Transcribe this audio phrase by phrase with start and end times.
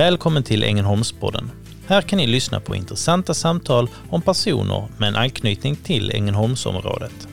[0.00, 1.50] Välkommen till Ängelholmspodden.
[1.86, 7.28] Här kan ni lyssna på intressanta samtal om personer med en anknytning till Ängelholmsområdet.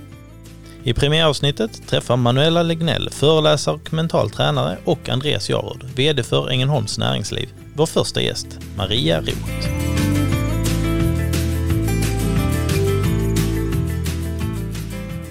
[0.84, 6.98] I premiäravsnittet träffar Manuela Legnell, föreläsare och mental tränare och Andreas Jarod, VD för Ängelholms
[6.98, 9.77] Näringsliv, vår första gäst, Maria Roth.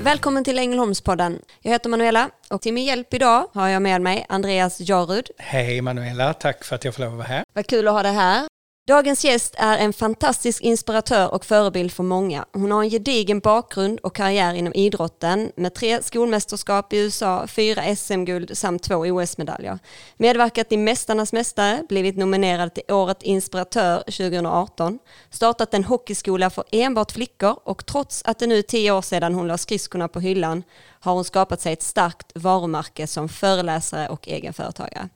[0.06, 1.38] Välkommen till Ängelholmspodden.
[1.62, 5.30] Jag heter Manuela och till min hjälp idag har jag med mig Andreas Jarud.
[5.38, 7.44] Hej Manuela, tack för att jag får lov att vara här.
[7.52, 8.46] Vad kul att ha dig här.
[8.88, 12.44] Dagens gäst är en fantastisk inspiratör och förebild för många.
[12.52, 17.96] Hon har en gedigen bakgrund och karriär inom idrotten med tre skolmästerskap i USA, fyra
[17.96, 19.78] SM-guld samt två OS-medaljer.
[20.16, 24.98] Medverkat i Mästarnas mästare, blivit nominerad till Året Inspiratör 2018,
[25.30, 29.34] startat en hockeyskola för enbart flickor och trots att det nu är tio år sedan
[29.34, 30.62] hon la skridskorna på hyllan
[31.00, 35.08] har hon skapat sig ett starkt varumärke som föreläsare och egenföretagare.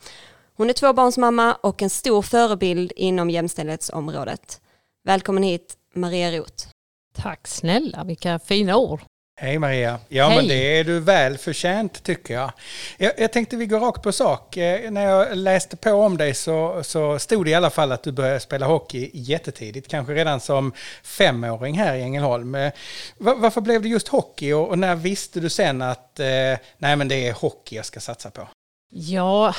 [0.61, 4.61] Hon är tvåbarnsmamma och en stor förebild inom jämställdhetsområdet.
[5.05, 6.65] Välkommen hit Maria Roth.
[7.17, 9.01] Tack snälla, vilka fina ord.
[9.41, 9.99] Hej Maria.
[10.09, 10.37] Ja Hej.
[10.37, 12.53] men det är du väl förtjänt tycker jag.
[12.99, 13.13] jag.
[13.19, 14.57] Jag tänkte vi går rakt på sak.
[14.57, 18.03] Eh, När jag läste på om dig så, så stod det i alla fall att
[18.03, 19.89] du började spela hockey jättetidigt.
[19.89, 20.73] Kanske redan som
[21.03, 22.55] femåring här i Ängelholm.
[22.55, 22.73] Eh,
[23.19, 26.27] va- Varför blev det just hockey och, och när visste du sen att eh,
[26.79, 28.49] nej men det är hockey jag ska satsa på?
[28.93, 29.55] Ja,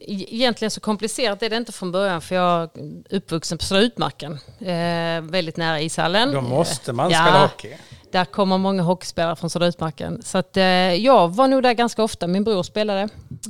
[0.00, 2.70] e- egentligen så komplicerat är det inte från början för jag är
[3.16, 6.32] uppvuxen på Strutmarken, eh, väldigt nära ishallen.
[6.32, 7.18] Då måste man Ja.
[7.24, 7.68] spela hockey.
[8.12, 10.22] Där kommer många hockeyspelare från Strutmarken.
[10.22, 12.26] Så att, eh, jag var nog där ganska ofta.
[12.26, 13.00] Min bror spelade.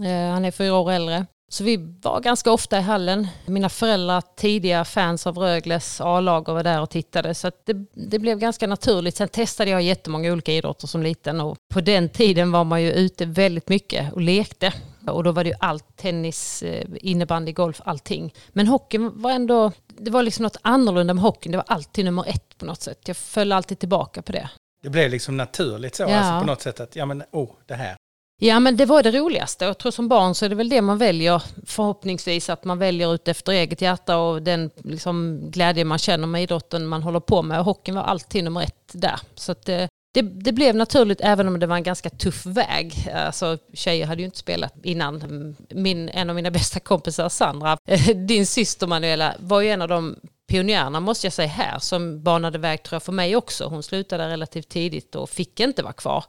[0.05, 1.27] Eh, han är fyra år äldre.
[1.49, 3.29] Så vi var ganska ofta i hallen.
[3.47, 7.35] Mina föräldrar, tidiga fans av Rögles A-lag och var där och tittade.
[7.35, 9.17] Så det, det blev ganska naturligt.
[9.17, 11.41] Sen testade jag jättemånga olika idrotter som liten.
[11.41, 14.73] Och på den tiden var man ju ute väldigt mycket och lekte.
[15.13, 18.35] Och då var det ju allt, tennis, eh, innebandy, golf, allting.
[18.49, 21.53] Men hockeyn var ändå, det var liksom något annorlunda med hockeyn.
[21.53, 22.99] Det var alltid nummer ett på något sätt.
[23.07, 24.51] Jag föll alltid tillbaka på det.
[24.83, 26.17] Det blev liksom naturligt så, Ja.
[26.17, 27.97] alltså på något sätt att ja men oh det här.
[28.41, 29.65] Ja men det var det roligaste.
[29.65, 33.15] Jag tror som barn så är det väl det man väljer förhoppningsvis att man väljer
[33.15, 37.43] ut efter eget hjärta och den liksom, glädje man känner med idrotten man håller på
[37.43, 37.59] med.
[37.59, 39.21] Och hockeyn var alltid nummer ett där.
[39.35, 39.69] Så att
[40.15, 43.11] det, det, blev naturligt även om det var en ganska tuff väg.
[43.15, 45.57] Alltså, tjejer hade ju inte spelat innan.
[45.71, 47.79] Min, en av mina bästa kompisar Sandra,
[48.15, 50.17] din syster Manuela, var ju en av de
[50.47, 53.65] pionjärerna måste jag säga här som banade väg tror jag för mig också.
[53.65, 56.25] Hon slutade relativt tidigt och fick inte vara kvar.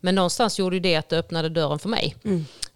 [0.00, 2.16] Men någonstans gjorde det att det öppnade dörren för mig.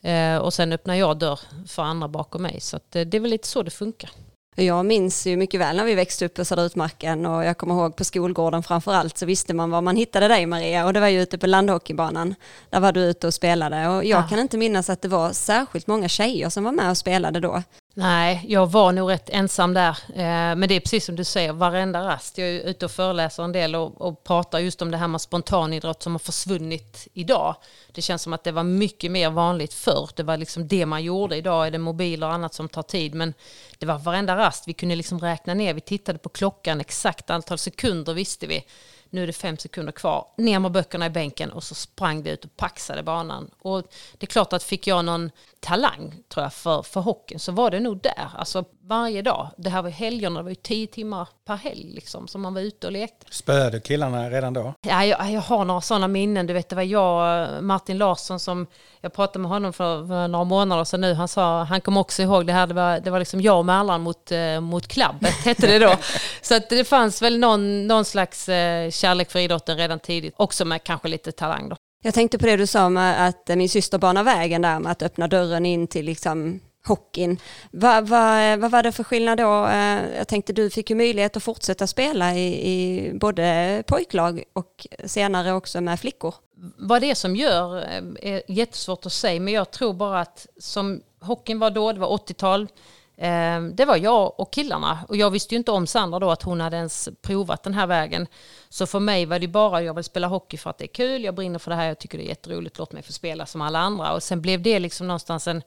[0.03, 2.61] Eh, och sen öppnade jag dörr för andra bakom mig.
[2.61, 4.11] Så eh, det är väl lite så det funkar.
[4.57, 7.97] Jag minns ju mycket väl när vi växte upp på Söderutmarken och jag kommer ihåg
[7.97, 11.09] på skolgården framför allt så visste man var man hittade dig Maria och det var
[11.09, 12.35] ju ute på landhockeybanan.
[12.71, 14.29] Där var du ute och spelade och jag Ja.
[14.29, 17.63] kan inte minnas att det var särskilt många tjejer som var med och spelade då.
[17.97, 19.99] Nej, jag var nog rätt ensam där.
[20.09, 22.39] Eh, men det är precis som du säger, varenda rast.
[22.39, 25.21] Jag är ute och föreläser en del och, och pratar just om det här med
[25.21, 27.57] spontanidrott som har försvunnit idag.
[27.93, 30.11] Det känns som att det var mycket mer vanligt förr.
[30.17, 31.37] Det var liksom det man gjorde.
[31.37, 33.15] Idag är det mobiler och annat som tar tid.
[33.15, 33.35] Men
[33.79, 34.69] det var varenda rast.
[34.69, 35.75] Vi kunde liksom räkna ner.
[35.75, 38.65] Vi tittade på klockan, exakt antal sekunder visste vi.
[39.11, 40.27] Nu är det fem sekunder kvar.
[40.37, 43.51] Ner med böckerna i bänken och så sprang vi ut och paxade banan.
[43.59, 43.83] Och
[44.19, 45.31] det är klart att fick jag någon
[45.65, 48.31] talang tror jag för, för hockeyn så var det nog där.
[48.37, 49.51] Alltså varje dag.
[49.57, 52.61] Det här var helgerna, det var ju tio timmar per helg liksom som man var
[52.61, 53.27] ute och lekte.
[53.31, 54.75] Spöade killarna redan då?
[54.87, 56.47] Ja, jag, jag har några sådana minnen.
[56.47, 58.67] Du vet, det var jag, Martin Larsson, som
[59.01, 61.15] jag pratade med honom för, för några månader sedan nu.
[61.15, 62.67] Han sa, han kom också ihåg det här.
[62.67, 65.97] Det var, det var liksom jag och Merlan mot, eh, mot klabbet, hette det då.
[66.43, 70.35] Så att det fanns väl någon, någon slags eh, kärlek för idrotten redan tidigt.
[70.37, 71.77] Också med kanske lite talang då.
[72.07, 74.93] Jag tänkte på det du sa med att eh, min syster banar vägen där med
[74.93, 77.39] att öppna dörren in till liksom hockeyn.
[77.71, 79.67] Vad vad- eh, vad var det för skillnad då?
[79.67, 84.87] Eh, jag tänkte du fick ju möjlighet att fortsätta spela i, i både pojklag och
[85.05, 86.35] senare också med flickor.
[86.79, 87.77] Vad det är som gör
[88.23, 92.09] är jättesvårt att säga, men jag tror bara att som hockeyn var då, det var
[92.17, 92.69] 80-tal,
[93.17, 94.99] Ehm, det var jag och killarna.
[95.09, 97.87] Och jag visste ju inte om Sandra då att hon hade ens provat den här
[97.87, 98.27] vägen.
[98.69, 101.25] Så för mig var det bara, jag vill spela hockey för att det är kul,
[101.25, 103.61] jag brinner för det här, jag tycker det är jätteroligt, låt mig få spela som
[103.61, 104.13] alla andra.
[104.13, 105.63] Och sen blev det liksom någonstans en,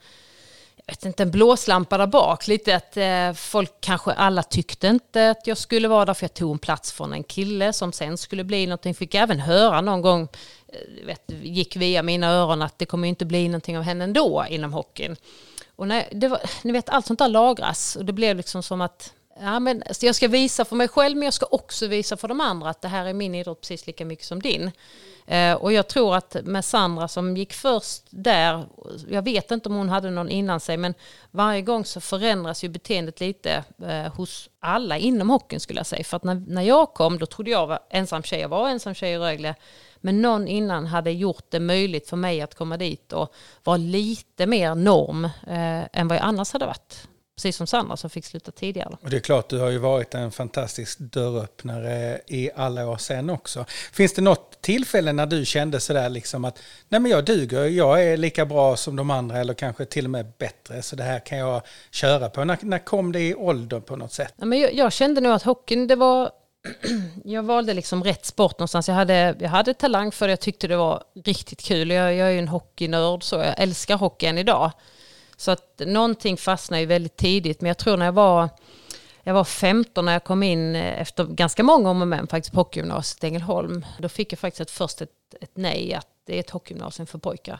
[0.76, 2.48] jag vet inte, en blåslampa där bak.
[2.48, 6.34] Lite att eh, folk kanske alla tyckte inte att jag skulle vara där för jag
[6.34, 8.96] tog en plats från en kille som sen skulle bli någonting.
[8.96, 10.28] Fick även höra någon gång,
[10.68, 14.46] eh, vet, gick via mina öron att det kommer inte bli någonting av henne ändå
[14.50, 15.16] inom hockeyn.
[15.78, 18.82] Och när, det var, ni vet, allt sånt där lagras och det blev liksom som
[18.82, 22.28] att ja, men, jag ska visa för mig själv men jag ska också visa för
[22.28, 24.72] de andra att det här är min idrott precis lika mycket som din.
[25.28, 28.66] Eh, och jag tror att med Sandra som gick först där,
[29.10, 30.94] jag vet inte om hon hade någon innan sig, men
[31.32, 36.04] varje gång så förändras ju beteendet lite eh, hos alla inom hockeyn skulle jag säga.
[36.04, 38.94] För att när, när jag kom, då trodde jag var ensam tjej, jag var ensam
[38.94, 39.56] tjej i Rögle.
[40.02, 43.34] Men någon innan hade gjort det möjligt för mig att komma dit och
[43.64, 47.08] vara lite mer norm eh, än vad jag annars hade varit
[47.38, 48.98] precis som Sandra som fick sluta tidigare.
[49.02, 53.30] Och det är klart, du har ju varit en fantastisk dörröppnare i alla år sen
[53.30, 53.66] också.
[53.94, 56.60] Finns det något tillfälle när du kände sådär liksom att
[56.90, 60.12] nej men jag duger, jag är lika bra som de andra eller kanske till och
[60.12, 61.62] med bättre, så det här kan jag
[61.92, 62.44] köra på.
[62.44, 64.34] När, när kom det i ålder på något sätt?
[64.38, 66.32] Ja, men jag, jag kände nog att hockeyn, det var
[67.24, 68.88] jag valde liksom rätt sport någonstans.
[68.88, 71.92] Jag hade, jag hade talang för det, jag tyckte det var riktigt kul.
[71.92, 74.72] Jag, jag är ju en hockeynörd så jag älskar hockeyn idag.
[75.38, 77.62] Så att någonting fastnade ju väldigt tidigt.
[77.62, 78.50] Men jag tror när jag var,
[79.24, 82.60] jag var 15 när jag kom in efter ganska många om och men faktiskt på
[82.60, 83.86] hockeygymnasiet i Ängelholm.
[84.00, 85.10] Då fick jag faktiskt ett, först ett,
[85.42, 87.60] ett nej att det är ett hockeygymnasium för pojkar.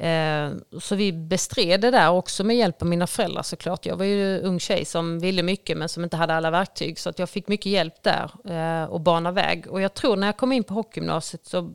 [0.00, 0.50] Eh,
[0.80, 3.86] så vi bestred det där också med hjälp av mina föräldrar såklart.
[3.86, 6.98] Jag var ju en ung tjej som ville mycket men som inte hade alla verktyg.
[6.98, 9.66] Så att jag fick mycket hjälp där eh, och bana väg.
[9.66, 11.72] Och jag tror när jag kom in på hockeygymnasiet så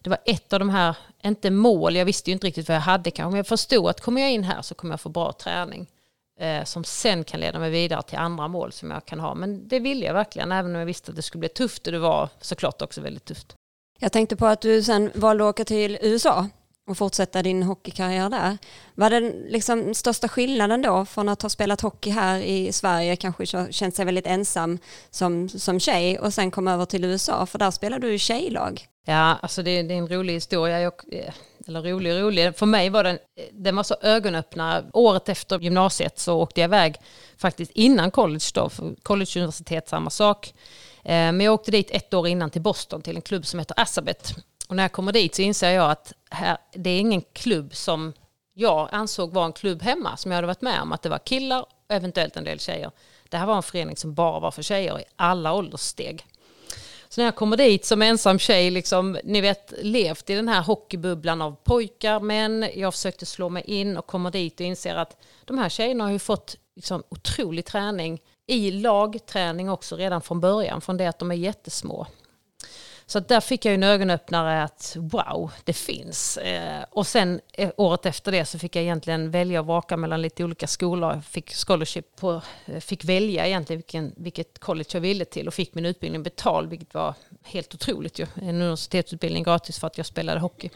[0.00, 2.82] det var ett av de här, inte mål, jag visste ju inte riktigt vad jag
[2.82, 5.32] hade kanske, men jag förstod att kommer jag in här så kommer jag få bra
[5.32, 5.86] träning.
[6.40, 9.34] Eh, som sen kan leda mig vidare till andra mål som jag kan ha.
[9.34, 11.92] Men det ville jag verkligen, även om jag visste att det skulle bli tufft och
[11.92, 13.54] det var såklart också väldigt tufft.
[13.98, 16.48] Jag tänkte på att du sen valde att åka till USA
[16.90, 18.58] och fortsätta din hockeykarriär där.
[18.94, 23.72] Var den liksom största skillnaden då från att ha spelat hockey här i Sverige, kanske
[23.72, 24.78] känt sig väldigt ensam
[25.10, 28.86] som, som tjej och sen kom över till USA, för där spelade du tjejlag?
[29.04, 30.80] Ja, alltså det, det är en rolig historia.
[30.80, 31.34] Jag, eh,
[31.66, 32.56] eller rolig och rolig.
[32.56, 33.18] För mig var den,
[33.52, 34.84] den var så ögonöppna.
[34.92, 36.96] Året efter gymnasiet så åkte jag iväg
[37.38, 40.54] faktiskt innan college då, för college universitet samma sak.
[41.04, 43.80] Eh, men jag åkte dit ett år innan till Boston till en klubb som heter
[43.80, 44.34] Assabet.
[44.72, 48.12] Och när jag kommer dit så inser jag att här, det är ingen klubb som
[48.54, 50.92] jag ansåg var en klubb hemma som jag hade varit med om.
[50.92, 52.90] Att det var killar och eventuellt en del tjejer.
[53.28, 56.26] Det här var en förening som bara var för tjejer i alla ålderssteg.
[57.08, 60.62] Så när jag kommer dit som ensam tjej, liksom, ni vet, levt i den här
[60.62, 62.68] hockeybubblan av pojkar, män.
[62.74, 66.10] Jag försökte slå mig in och kommer dit och inser att de här tjejerna har
[66.10, 71.30] ju fått liksom, otrolig träning i lagträning också redan från början, från det att de
[71.30, 72.06] är jättesmå.
[73.06, 76.36] Så där fick jag en ögonöppnare att wow, det finns.
[76.36, 80.22] Eh, och sen eh, året efter det så fick jag egentligen välja och vaka mellan
[80.22, 81.12] lite olika skolor.
[81.12, 85.54] Jag fick scholarship på, eh, fick välja egentligen vilken, vilket college jag ville till och
[85.54, 88.26] fick min utbildning betald, vilket var helt otroligt ju.
[88.34, 90.70] En universitetsutbildning gratis för att jag spelade hockey.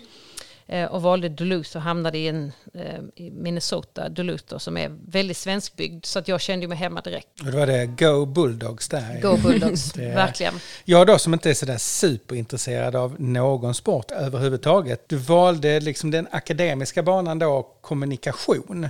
[0.69, 4.93] Eh, och valde Duluth och hamnade i, en, eh, i Minnesota, Duluth då, som är
[5.09, 6.05] väldigt svenskbyggd.
[6.05, 7.29] Så att jag kände mig hemma direkt.
[7.41, 9.21] Och det var det Go Bulldogs där.
[9.23, 10.55] Go Bulldogs, det, verkligen.
[10.85, 15.09] Jag då som inte är sådär superintresserad av någon sport överhuvudtaget.
[15.09, 18.89] Du valde liksom den akademiska banan då, kommunikation.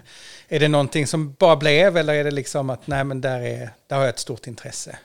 [0.49, 3.71] Är det någonting som bara blev eller är det liksom att nej men där, är,
[3.87, 4.99] där har jag ett stort intresse?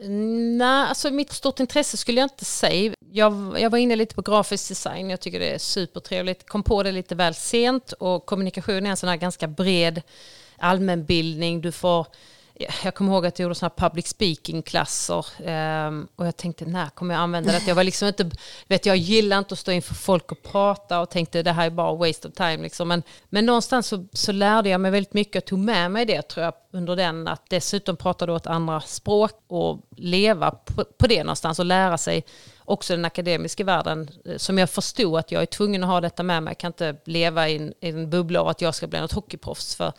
[0.00, 2.94] Nej, alltså mitt stort intresse skulle jag inte säga.
[3.12, 6.48] Jag, jag var inne lite på grafisk design, jag tycker det är supertrevligt.
[6.48, 10.02] Kom på det lite väl sent och kommunikation är en sån här ganska bred
[10.58, 11.60] allmänbildning.
[11.60, 12.06] Du får
[12.84, 16.88] jag kommer ihåg att jag gjorde såna public speaking-klasser um, ehm, och jag tänkte när
[16.88, 17.66] kommer jag använda det?
[17.66, 18.30] Jag var liksom inte,
[18.66, 21.70] vet jag gillar inte att stå inför folk och prata och tänkte det här är
[21.70, 22.88] bara waste of time liksom.
[22.88, 26.22] Men, men någonstans så, så lärde jag mig väldigt mycket och tog med mig det
[26.22, 31.06] tror jag under den att dessutom prata då ett andra språk och leva på, på
[31.06, 32.24] det någonstans och lära sig
[32.64, 36.22] också den akademiska världen eh, som jag förstod att jag är tvungen att ha detta
[36.22, 36.50] med mig.
[36.50, 39.12] Jag kan inte leva i en, i en bubbla av att jag ska bli något
[39.12, 39.92] hockeyproffs för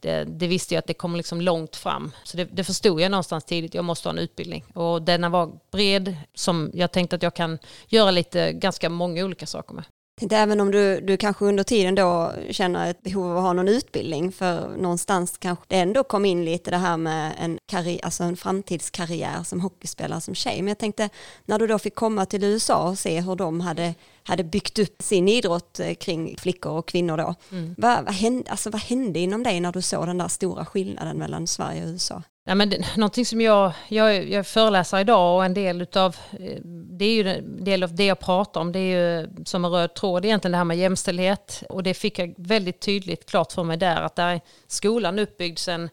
[0.00, 2.12] det, det, visste jag att det kom liksom långt fram.
[2.24, 4.64] Så det, det, förstod jag någonstans tidigt, jag måste ha en utbildning.
[4.74, 9.46] Och denna var bred, som jag tänkte att jag kan göra lite, ganska många olika
[9.46, 9.84] saker med.
[10.18, 13.52] Tänkte även om du, du kanske under tiden då känner ett behov av att ha
[13.52, 18.00] någon utbildning, för någonstans kanske det ändå kom in lite det här med en, karri,
[18.02, 20.56] alltså en framtidskarriär som hockeyspelare som tjej.
[20.62, 21.08] Men jag tänkte,
[21.44, 23.94] när du då fick komma till USA och se hur de hade
[24.28, 27.34] hade byggt upp sin idrott eh, kring flickor och kvinnor då.
[27.50, 27.74] Mm.
[27.78, 31.18] Vad, vad, hände, alltså, vad hände inom dig när du såg den där stora skillnaden
[31.18, 32.22] mellan Sverige och USA?
[32.48, 36.60] Nej, men det, någonting som jag, jag, jag föreläser idag och en del utav, eh,
[36.64, 39.94] det är ju del av det jag pratar om, det är ju som en röd
[39.94, 41.62] tråd egentligen det här med jämställdhet.
[41.68, 45.58] Och det fick jag väldigt tydligt klart för mig där, att där är skolan uppbyggd
[45.58, 45.90] sen,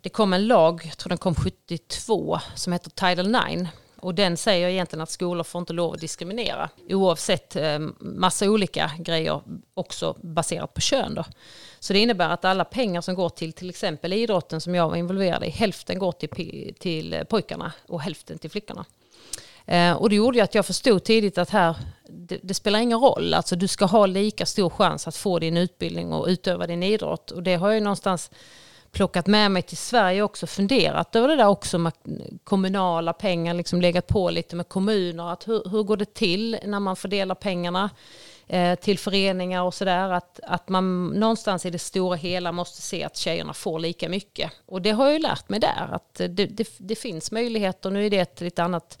[0.00, 3.68] det kom en lag, jag tror den kom 72, som heter Title 9
[4.00, 8.90] och den säger egentligen att skolor får inte lov att diskriminera oavsett eh, massa olika
[8.98, 9.42] grejer
[9.74, 11.14] också baserat på kön.
[11.14, 11.24] Då.
[11.80, 14.96] Så det innebär att alla pengar som går till till exempel idrotten som jag var
[14.96, 18.84] involverad i, hälften går till, till eh, pojkarna och hälften till flickorna.
[19.66, 21.76] Eh, och det gjorde ju att jag förstod tidigt att här,
[22.08, 23.34] det, det, spelar ingen roll.
[23.34, 27.30] Alltså du ska ha lika stor chans att få din utbildning och utöva din idrott.
[27.30, 28.30] Och det har jag någonstans
[28.92, 31.92] plockat med mig till Sverige också, funderat över det där också med
[32.44, 35.32] kommunala pengar, liksom legat på lite med kommuner.
[35.32, 37.90] Att hur, hur går det till när man fördelar pengarna
[38.46, 40.10] eh, till föreningar och sådär?
[40.12, 44.52] Att, att man någonstans i det stora hela måste se att tjejerna får lika mycket.
[44.66, 47.90] Och det har jag ju lärt mig där, att det, det, det finns möjligheter.
[47.90, 48.98] Nu är det ett lite annat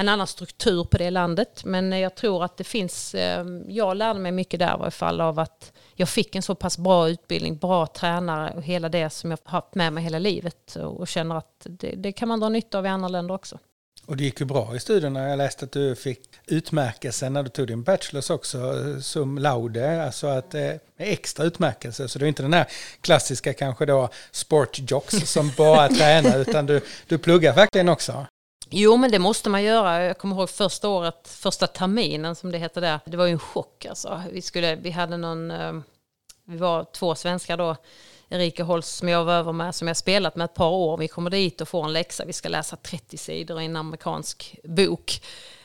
[0.00, 1.64] en annan struktur på det landet.
[1.64, 5.20] Men jag tror att det finns, eh, jag lärde mig mycket där i varje fall
[5.20, 9.30] av att jag fick en så pass bra utbildning, bra tränare och hela det som
[9.30, 12.48] jag har haft med mig hela livet och känner att det, det kan man dra
[12.48, 13.58] nytta av i andra länder också.
[14.06, 15.28] Och det gick ju bra i studierna.
[15.28, 18.58] Jag läste att du fick utmärkelse när du tog din bachelors också,
[19.02, 22.08] som laude, alltså att eh, extra utmärkelse.
[22.08, 22.66] Så det är inte den här
[23.00, 28.26] klassiska kanske då sportjocks som bara tränar, utan du, du pluggar verkligen också.
[28.72, 30.04] Jo, men det måste man göra.
[30.04, 33.00] Jag kommer ihåg första året, första terminen som det heter där.
[33.04, 34.22] Det var ju en chock alltså.
[34.32, 35.72] Vi, skulle, vi hade någon, eh,
[36.44, 37.76] vi var två svenskar då.
[38.28, 40.96] Erika Holst som jag var över med, som jag spelat med ett par år.
[40.96, 42.24] Vi kommer dit och får en läxa.
[42.24, 45.22] Vi ska läsa 30 sidor i en amerikansk bok.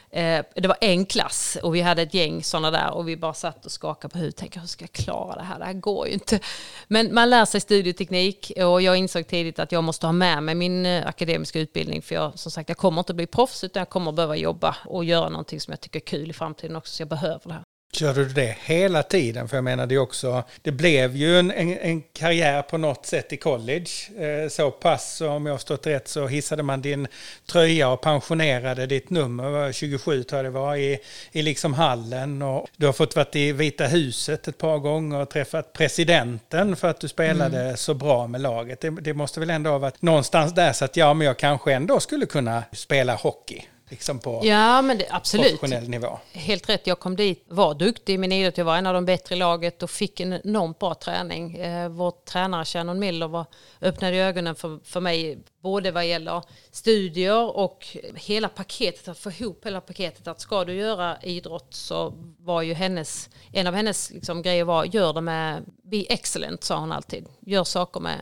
[0.10, 3.34] Eh, det var en klass och vi hade ett gäng sådana där och vi bara
[3.34, 4.38] satt och skakade på huvudet.
[4.38, 5.60] Tänkte hur ska jag klara det här?
[5.60, 6.40] Det här går ju inte.
[6.88, 10.56] Men man lär sig studieteknik och jag insåg tidigt att jag måste ha med mig
[10.56, 12.02] min eh, akademiska utbildning.
[12.02, 15.06] För jag, som sagt, jag kommer inte bli proffs utan jag kommer behöva jobba och
[15.06, 16.94] göra någonting som jag tycker är kul i framtiden också.
[16.94, 17.64] Så jag behöver det här.
[17.96, 19.48] Körde du det hela tiden?
[19.48, 23.34] För jag menar det också, det blev ju en, en, en karriär på något sätt
[23.34, 23.90] i college.
[24.18, 27.08] Eh, så pass, om jag har förstått rätt, så hissade man din
[27.52, 31.00] tröja och pensionerade ditt nummer, 27 tror jag det var, i,
[31.32, 32.42] i liksom hallen.
[32.42, 36.88] Och du har fått vara i Vita huset ett par gånger och träffat presidenten för
[36.88, 37.78] att du spelade mm.
[37.78, 38.82] så bra med laget.
[38.82, 41.74] Det, det måste väl ändå ha varit någonstans där så att ja, men jag kanske
[41.74, 45.60] ändå skulle kunna spela hockey liksom på ja, men det, absolut.
[45.60, 46.20] professionell nivå.
[46.32, 49.06] Helt rätt, jag kom dit, var duktig i min idrott, jag var en av de
[49.06, 51.56] bättre i laget och fick en enormt bra träning.
[51.56, 53.46] Eh, vår tränare Shannon Miller var,
[53.82, 59.66] öppnade ögonen för, för mig, både vad gäller studier och hela paketet, att få ihop
[59.66, 60.28] hela paketet.
[60.28, 64.86] Att ska du göra idrott så var ju hennes, en av hennes liksom, grejer var,
[64.86, 67.26] gör det med, be excellent sa hon alltid.
[67.40, 68.20] Gör saker med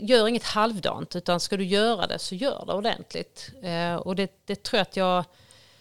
[0.00, 3.50] gör inget halvdant utan ska du göra det så gör det ordentligt.
[3.62, 5.24] Eh, och det, det tror jag att jag,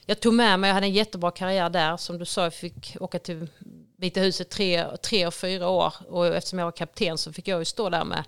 [0.05, 1.97] jag tog med mig, jag hade en jättebra karriär där.
[1.97, 3.47] Som du sa, jag fick åka till
[3.97, 7.59] Vita huset tre, tre och fyra år och eftersom jag var kapten så fick jag
[7.59, 8.23] ju stå där med,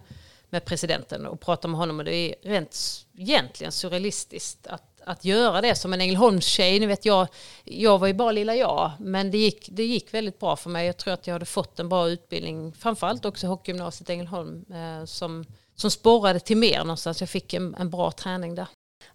[0.49, 5.61] med presidenten och prata med honom och det är rent egentligen surrealistiskt att att göra
[5.61, 6.79] det som en Ängelholmstjej.
[6.79, 7.27] Ni vet, jag,
[7.63, 10.85] jag var ju bara lilla jag, men det gick, det gick väldigt bra för mig.
[10.85, 15.45] Jag tror att jag hade fått en bra utbildning, framförallt också Hockeygymnasiet Ängelholm, eh, som,
[15.81, 17.19] som sporrade till mer någonstans.
[17.19, 18.67] Jag fick en, en bra träning där.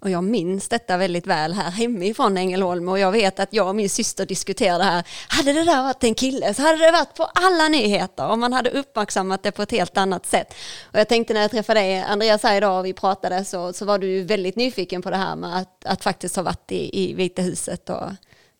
[0.02, 3.76] Och jag minns detta väldigt väl här hemifrån Ängelholm och jag vet att jag och
[3.76, 5.04] min syster diskuterade här.
[5.28, 8.52] Hade det där varit en kille så hade det varit på alla nyheter och man
[8.52, 10.54] hade uppmärksammat det på ett helt annat sätt.
[10.92, 13.84] Och jag tänkte när jag träffade dig Andreas här idag och vi pratade så, så
[13.84, 17.02] var du ju väldigt nyfiken på det här med att, att faktiskt ha varit i,
[17.02, 18.10] i Vita huset och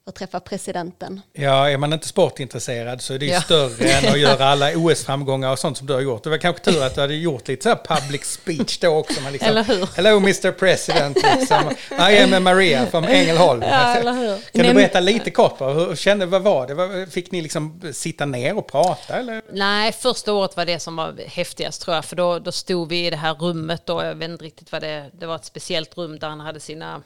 [0.05, 1.21] och träffa presidenten.
[1.33, 3.41] Ja, är man inte sportintresserad så är det ju ja.
[3.41, 6.25] större än att göra alla OS-framgångar och sånt som du har gjort.
[6.25, 9.21] Det var kanske tur att du hade gjort lite så här public speech då också.
[9.21, 9.89] Man liksom, eller hur?
[9.97, 11.71] Hello Mr President, liksom.
[12.11, 13.63] I am Maria från Ängelholm.
[13.63, 14.39] Ja, eller hur?
[14.53, 17.07] Kan du berätta lite kort på hur kände, vad var det?
[17.11, 19.43] Fick ni liksom sitta ner och prata eller?
[19.53, 23.07] Nej, första året var det som var häftigast tror jag, för då, då stod vi
[23.07, 25.99] i det här rummet och jag vet inte riktigt vad det, det var ett speciellt
[25.99, 27.03] rum där han hade sina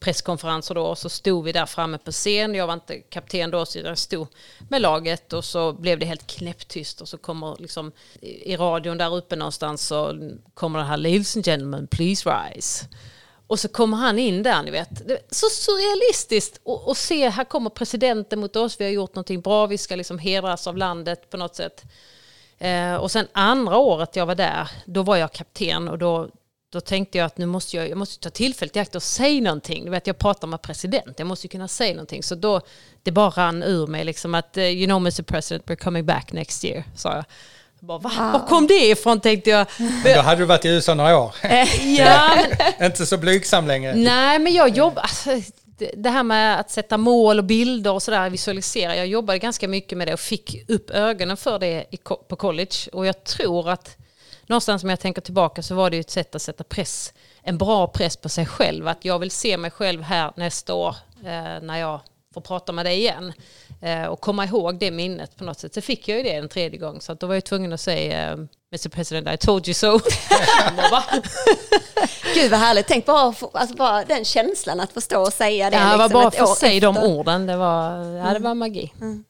[0.00, 2.54] presskonferenser då och så stod vi där framme på scen.
[2.54, 4.26] Jag var inte kapten då så jag stod
[4.68, 9.16] med laget och så blev det helt knäpptyst och så kommer liksom i radion där
[9.16, 12.86] uppe någonstans så kommer den här Ladies and gentlemen, please rise.
[13.46, 14.90] Och så kommer han in där, ni vet.
[15.30, 19.78] Så surrealistiskt att se, här kommer presidenten mot oss, vi har gjort någonting bra, vi
[19.78, 21.84] ska liksom hedras av landet på något sätt.
[22.58, 26.28] Eh, och sen andra året jag var där, då var jag kapten och då
[26.72, 29.40] då tänkte jag att nu måste jag, jag måste ta tillfället i akt och säga
[29.40, 29.84] någonting.
[29.84, 32.22] Du vet, jag pratar med president, jag måste ju kunna säga någonting.
[32.22, 32.60] Så då,
[33.02, 36.32] det bara rann ur mig liksom att, uh, you know Mr President, we're coming back
[36.32, 37.24] next year, sa jag.
[37.80, 38.30] Bara, Va?
[38.32, 39.66] Var kom det ifrån tänkte jag.
[40.14, 41.34] Då hade du varit i USA några år.
[41.42, 42.30] Eh, ja.
[42.86, 43.94] Inte så blygsam längre.
[43.94, 45.02] Nej, men jag jobbar...
[45.02, 45.30] Alltså,
[45.96, 48.96] det här med att sätta mål och bilder och sådär, visualisera.
[48.96, 51.84] Jag jobbade ganska mycket med det och fick upp ögonen för det
[52.28, 52.76] på college.
[52.92, 53.96] Och jag tror att
[54.46, 57.12] någonstans om jag tänker tillbaka så var det ju ett sätt att sätta press
[57.42, 58.88] en bra press på sig själv.
[58.88, 62.00] Att jag vill se mig själv här nästa år eh, när jag
[62.34, 63.32] får prata med dig igen.
[63.82, 65.74] Eh, och komma ihåg det minnet på något sätt.
[65.74, 67.00] Så fick jag ju det en tredje gång.
[67.00, 68.38] Så att då var jag tvungen att säga eh,
[68.72, 69.98] Mr President, I told you so.
[72.34, 75.76] Gud vad härligt, tänk bara, alltså bara den känslan att få stå och säga det.
[75.76, 78.92] Ja, liksom var bara för att säga de orden, det var, ja, det var magi.
[79.00, 79.24] Mm.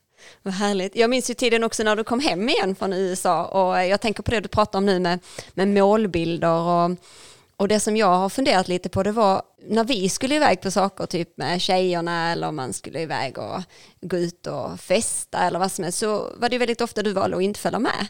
[0.47, 0.97] Vad härligt.
[0.97, 4.23] Jag minns ju tiden också när du kom hem igen från USA och jag tänker
[4.23, 5.19] på det du pratar om nu med,
[5.55, 6.91] med målbilder och,
[7.57, 10.71] och det som jag har funderat lite på det var när vi skulle iväg på
[10.71, 13.63] saker, typ med tjejerna eller man skulle iväg och
[14.01, 17.37] gå ut och festa eller vad som helst, så var det väldigt ofta du valde
[17.37, 18.07] att inte följa med.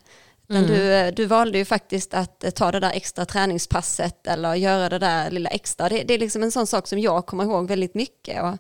[0.51, 0.67] Mm.
[0.67, 5.31] Du, du valde ju faktiskt att ta det där extra träningspasset eller göra det där
[5.31, 5.89] lilla extra.
[5.89, 8.43] Det, det är liksom en sån sak som jag kommer ihåg väldigt mycket.
[8.43, 8.59] Och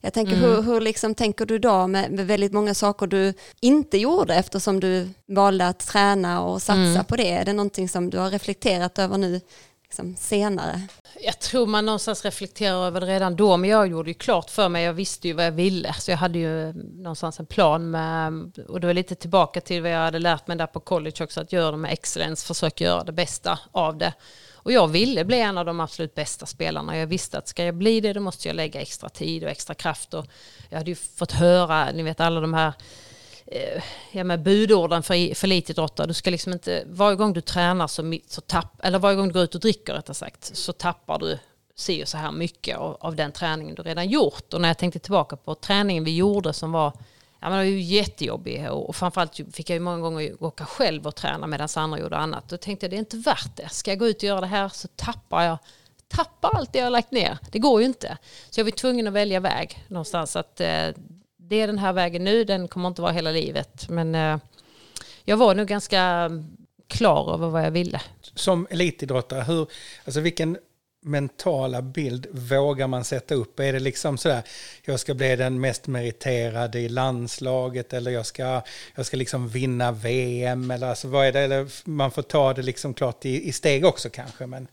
[0.00, 0.44] jag tänker, mm.
[0.44, 4.80] hur, hur liksom tänker du då med, med, väldigt många saker du inte gjorde eftersom
[4.80, 7.04] du valde att träna och satsa mm.
[7.04, 7.30] på det?
[7.30, 9.40] Är det någonting som du har reflekterat över nu
[9.84, 10.80] liksom, senare?
[11.20, 14.68] Jag tror man någonstans reflekterar över det redan då, men jag gjorde ju klart för
[14.68, 18.52] mig, jag visste ju vad jag ville, så jag hade ju någonstans en plan med,
[18.68, 21.40] och det var lite tillbaka till vad jag hade lärt mig där på college också,
[21.40, 24.12] att göra det med excellens, försöka göra det bästa av det.
[24.62, 26.96] Och jag ville bli en av de absolut bästa spelarna.
[26.96, 29.74] Jag visste att ska jag bli det då måste jag lägga extra tid och extra
[29.74, 30.14] kraft.
[30.14, 30.26] Och
[30.68, 32.72] jag hade ju fått höra, ni vet alla de här
[33.46, 36.06] eh, ja, med budorden för, för elitidrottare.
[36.06, 39.34] Du ska liksom inte, varje gång du tränar så, så tapp, eller varje gång du
[39.34, 41.38] går ut och dricker rättare sagt, så tappar du
[41.74, 44.54] si och så här mycket av, av den träningen du redan gjort.
[44.54, 46.92] Och när jag tänkte tillbaka på träningen vi gjorde som var
[47.40, 51.06] Ja, men det var ju jättejobbig och framförallt fick jag ju många gånger åka själv
[51.06, 52.48] och träna medan andra gjorde annat.
[52.48, 53.68] Då tänkte jag det är inte värt det.
[53.68, 55.58] Ska jag gå ut och göra det här så tappar jag
[56.10, 57.38] tappar allt det jag har lagt ner.
[57.50, 58.18] Det går ju inte.
[58.50, 60.36] Så jag var tvungen att välja väg någonstans.
[60.36, 60.88] Att, eh,
[61.36, 63.88] det är den här vägen nu, den kommer inte vara hela livet.
[63.88, 64.38] Men eh,
[65.24, 66.30] jag var nog ganska
[66.86, 68.00] klar över vad jag ville.
[68.34, 69.66] Som elitidrottare, hur,
[70.04, 70.58] alltså vilken
[71.02, 73.60] mentala bild vågar man sätta upp?
[73.60, 74.42] Är det liksom sådär,
[74.84, 78.62] jag ska bli den mest meriterade i landslaget eller jag ska,
[78.94, 81.40] jag ska liksom vinna VM eller alltså vad är det?
[81.40, 84.46] Eller man får ta det liksom klart i, i steg också kanske.
[84.46, 84.68] Men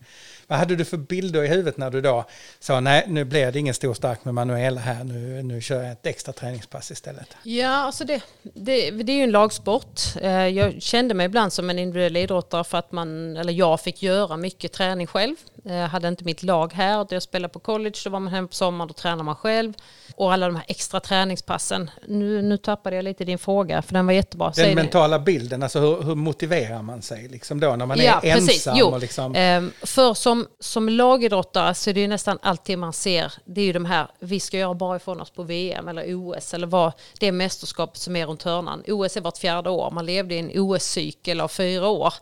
[0.46, 2.24] vad hade du för bilder i huvudet när du då
[2.58, 5.92] sa nej, nu blir det ingen stor stark med Manuela här, nu, nu kör jag
[5.92, 7.36] ett extra träningspass istället?
[7.42, 10.00] Ja, alltså det, det, det är ju en lagsport.
[10.20, 14.02] Eh, jag kände mig ibland som en individuell idrottare för att man, eller jag fick
[14.02, 15.36] göra mycket träning själv.
[15.68, 17.06] Jag eh, hade inte mitt lag här.
[17.10, 19.72] Jag spelade på college, då var man hemma på sommaren, då tränar man själv.
[20.16, 21.90] Och alla de här extra träningspassen.
[22.08, 24.52] Nu, nu tappade jag lite din fråga, för den var jättebra.
[24.56, 28.20] Den mentala bilden, alltså hur, hur, motiverar man sig liksom då när man är ja,
[28.22, 28.76] ensam?
[28.78, 28.86] Jo.
[28.86, 29.34] Och liksom...
[29.34, 33.64] Ehm, för som, som lagidrottare så är det ju nästan alltid man ser, det är
[33.64, 36.92] ju de här, vi ska göra bra ifrån oss på VM eller OS eller vad
[37.20, 38.82] det mästerskap som är runt hörnan.
[38.86, 42.14] OS är vart fjärde år, man levde i en OS-cykel av fyra år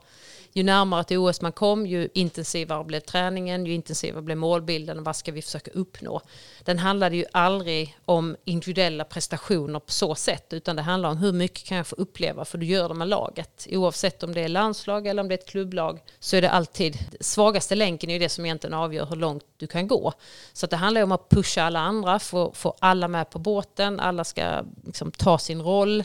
[0.56, 5.04] ju närmare ett OS man kom, ju intensivare blev träningen, ju intensivare blev målbilden och
[5.04, 6.20] vad ska vi försöka uppnå.
[6.64, 11.32] Den handlade ju aldrig om individuella prestationer på så sätt, utan det handlar om hur
[11.32, 13.66] mycket kan jag få uppleva, för du gör det med laget.
[13.70, 16.98] Oavsett om det är landslag eller om det är ett klubblag, så är det alltid,
[17.20, 20.12] svagaste länken är ju det som egentligen avgör hur långt du kan gå.
[20.52, 24.24] Så det handlar om att pusha alla andra, få, få alla med på båten, alla
[24.24, 26.04] ska liksom ta sin roll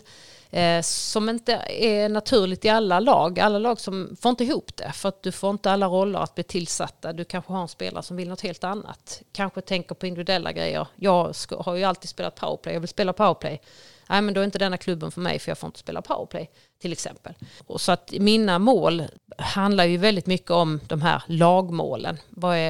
[0.52, 3.40] eh, som inte är naturligt i alla lag.
[3.40, 6.36] Alla lag som får inte ihop det för att du får inte alla roller att
[6.36, 7.14] bli tillsatta.
[7.14, 9.22] Du kanske har en spelare som vill något helt annat.
[9.32, 10.88] Kanske tänker på individuella grejer.
[10.96, 13.62] Jag har ju alltid spelat powerplay, jag vill spela powerplay.
[14.10, 16.50] Nej men då är inte denna klubben för mig för jag får inte spela powerplay
[16.82, 17.34] till exempel.
[17.68, 19.04] Och så att mina mål
[19.38, 22.18] handlar ju väldigt mycket om de här lagmålen.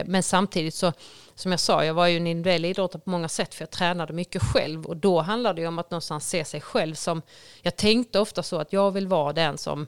[0.05, 0.93] Men samtidigt så
[1.41, 4.13] som jag sa, jag var ju en individuell idrottare på många sätt för jag tränade
[4.13, 7.21] mycket själv och då handlade det om att någonstans se sig själv som,
[7.61, 9.87] jag tänkte ofta så att jag vill vara den som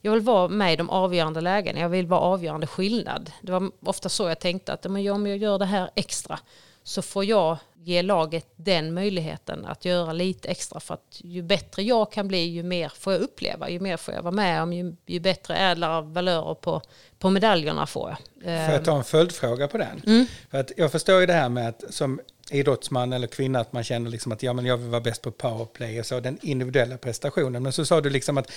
[0.00, 3.32] jag vill vara med i de avgörande lägena, jag vill vara avgörande skillnad.
[3.42, 6.38] Det var ofta så jag tänkte att om jag gör det här extra
[6.82, 11.82] så får jag ge laget den möjligheten att göra lite extra för att ju bättre
[11.82, 14.72] jag kan bli ju mer får jag uppleva, ju mer får jag vara med om,
[14.72, 16.82] ju, ju bättre ädlare valörer på,
[17.18, 18.18] på medaljerna får jag.
[18.66, 20.02] Får jag ta en följdfråga på den?
[20.06, 20.26] Mm.
[20.50, 23.84] För att jag förstår ju det här med att som idrottsman eller kvinna att man
[23.84, 26.98] känner liksom att ja, men jag vill vara bäst på powerplay och så, den individuella
[26.98, 27.62] prestationen.
[27.62, 28.52] Men så sa du liksom att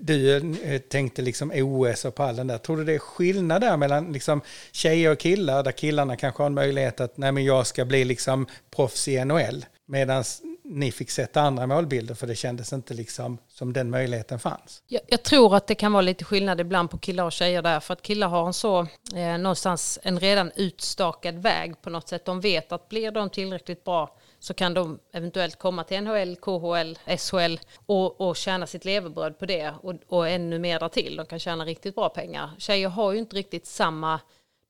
[0.00, 2.58] du eh, tänkte liksom OS och pallen där.
[2.58, 4.40] Tror du det är skillnad där mellan liksom
[4.72, 8.04] tjejer och killar, där killarna kanske har en möjlighet att nej men jag ska bli
[8.04, 10.24] liksom proffs i NHL, medan
[10.70, 14.82] ni fick sätta andra målbilder för det kändes inte liksom som den möjligheten fanns.
[14.86, 17.80] Jag, jag, tror att det kan vara lite skillnad ibland på killar och tjejer där
[17.80, 18.80] för att killar har en så
[19.14, 22.24] eh, någonstans en redan utstakad väg på något sätt.
[22.24, 27.16] De vet att blir de tillräckligt bra så kan de eventuellt komma till NHL, KHL,
[27.18, 31.16] SHL och, och tjäna sitt levebröd på det och, och ännu mer därtill.
[31.16, 32.50] De kan tjäna riktigt bra pengar.
[32.58, 34.20] Tjejer har ju inte riktigt samma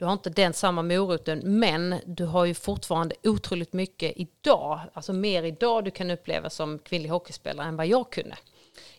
[0.00, 5.12] du har inte den samma moroten, men du har ju fortfarande otroligt mycket idag, alltså
[5.12, 8.36] mer idag du kan uppleva som kvinnlig hockeyspelare än vad jag kunde.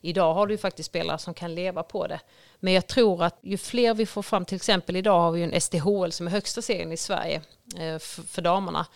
[0.02, 2.20] Idag har du ju faktiskt spelare som kan leva på det.
[2.60, 5.52] Men jag tror att ju fler vi får fram, till exempel idag har vi ju
[5.52, 7.42] en SDHL som är högsta serien i Sverige
[7.80, 8.88] eh, för damerna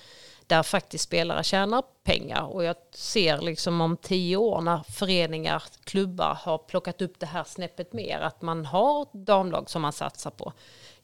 [0.47, 2.41] där faktiskt spelare tjänar pengar.
[2.41, 7.43] Och jag ser liksom om tio år när föreningar, klubbar har plockat upp det här
[7.43, 10.53] snäppet mer, att man har damlag som man satsar på.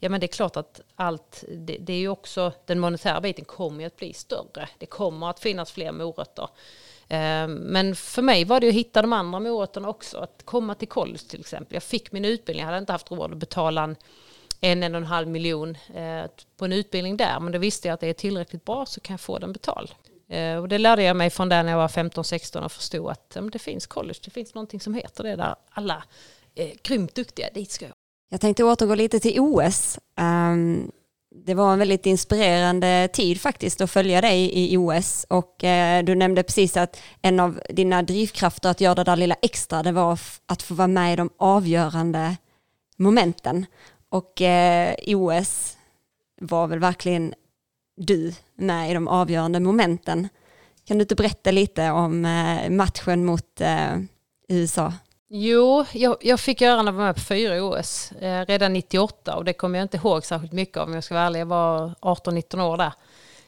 [0.03, 3.45] Ja men det är klart att allt, det, det är ju också, den monetära biten
[3.45, 4.69] kommer ju att bli större.
[4.77, 6.49] Det kommer att finnas fler morötter.
[7.07, 10.17] Ehm, men för mig var det att hitta de andra morötterna också.
[10.17, 11.73] Att komma till college till exempel.
[11.73, 13.95] Jag fick min utbildning, jag hade inte haft råd att betala en
[14.61, 16.23] en, en och en halv miljon eh,
[16.57, 17.39] på en utbildning där.
[17.39, 19.91] Men då visste jag att det är tillräckligt bra så kan jag få den betald.
[20.27, 23.37] Eh, och det lärde jag mig från där när jag var 15-16 och förstod att
[23.51, 26.03] det finns college, det finns någonting som heter det där alla
[26.55, 28.00] är eh, grymt duktiga, dit ska jag.
[28.33, 29.99] Jag tänkte återgå lite till OS.
[30.19, 30.91] Um, ehm,
[31.45, 36.15] det var en väldigt inspirerande tid faktiskt att följa dig i OS och eh, du
[36.15, 40.19] nämnde precis att en av dina drivkrafter att göra det där lilla extra det var
[40.45, 42.37] att få vara med i de avgörande
[42.97, 43.65] momenten.
[44.09, 45.77] Och eh, OS
[46.41, 47.33] var väl verkligen
[47.97, 50.29] du med i de avgörande momenten.
[50.85, 53.99] Kan du inte berätta lite om eh, matchen mot eh,
[54.47, 54.93] USA?
[55.33, 59.35] Jo, jag, jag, fick göra när jag var med på fyra OS eh, redan 98
[59.35, 61.39] och det kommer jag inte ihåg särskilt mycket av om jag ska vara ärlig.
[61.39, 62.93] Jag var 18-19 år där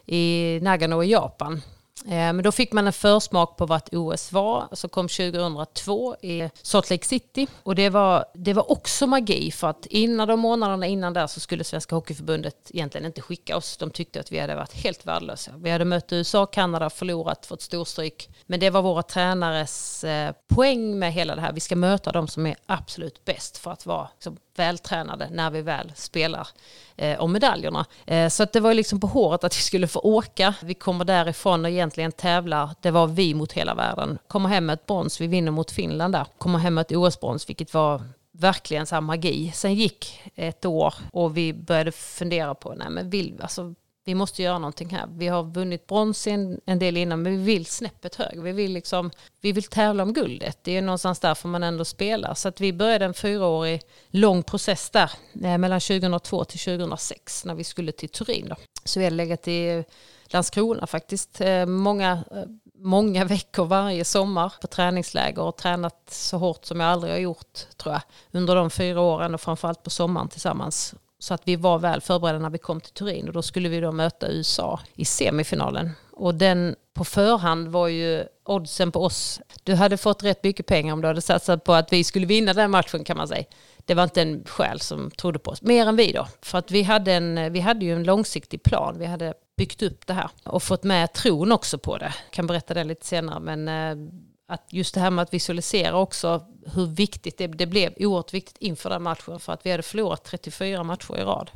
[0.05, 1.61] i Nagano i Japan.
[2.06, 6.49] Eh, men då fick man en försmak på vad OS var, som kom 2002 i
[6.62, 7.47] Salt Lake City.
[7.63, 11.39] Och det var, det var också magi, för att innan de månaderna innan där så
[11.39, 13.77] skulle Svenska Hockeyförbundet egentligen inte skicka oss.
[13.77, 15.51] De tyckte att vi hade varit helt värdelösa.
[15.58, 18.29] Vi hade mött USA, Kanada, förlorat, fått storstryk.
[18.45, 21.53] Men det var våra tränares eh, poäng med hela det här.
[21.53, 25.61] Vi ska möta de som är absolut bäst för att vara liksom, vältränade när vi
[25.61, 26.47] väl spelar
[26.95, 27.85] eh, om medaljerna.
[28.05, 30.53] Eh, så att det var liksom på håret att vi skulle få åka.
[30.61, 32.69] Vi kommer därifrån och egentligen tävlar.
[32.81, 34.17] Det var vi mot hela världen.
[34.27, 36.25] Kommer hem med ett brons, vi vinner mot Finland där.
[36.37, 39.51] Kommer hem med ett OS-brons, vilket var verkligen så magi.
[39.55, 43.73] Sen gick ett år och vi började fundera på, nej men vill, alltså,
[44.05, 45.07] vi måste göra någonting här.
[45.17, 48.41] Vi har vunnit brons en, en del innan, men vi vill snäppet högre.
[48.41, 49.11] Vi vill, liksom,
[49.41, 50.59] vi vill tävla om guldet.
[50.61, 52.33] Det är någonstans därför man ändå spelar.
[52.33, 55.11] Så att vi började en fyraårig lång process där,
[55.43, 58.47] eh, mellan 2002 till 2006, när vi skulle till Turin.
[58.49, 58.55] Då.
[58.83, 59.83] Så vi har legat i
[60.27, 62.43] Landskrona faktiskt, eh, många, eh,
[62.75, 67.77] många veckor varje sommar på träningsläger och tränat så hårt som jag aldrig har gjort,
[67.77, 70.95] tror jag, under de fyra åren och framförallt på sommaren tillsammans.
[71.23, 73.79] Så att vi var väl förberedda när vi kom till Turin och då skulle vi
[73.79, 75.89] då möta USA i semifinalen.
[76.12, 79.41] Och den på förhand var ju oddsen på oss.
[79.63, 82.53] Du hade fått rätt mycket pengar om du hade satsat på att vi skulle vinna
[82.53, 83.43] den matchen kan man säga.
[83.86, 86.27] Det var inte en själ som trodde på oss, mer än vi då.
[86.41, 88.95] För att vi hade, en, vi hade ju en långsiktig plan.
[88.99, 92.13] Vi hade byggt upp det här och fått med tron också på det.
[92.25, 94.13] Jag kan berätta det lite senare men eh,
[94.53, 98.57] att just det här med att visualisera också hur viktigt det, det blev oerhört viktigt
[98.57, 101.51] inför den matchen för att vi hade förlorat 34 matcher i rad.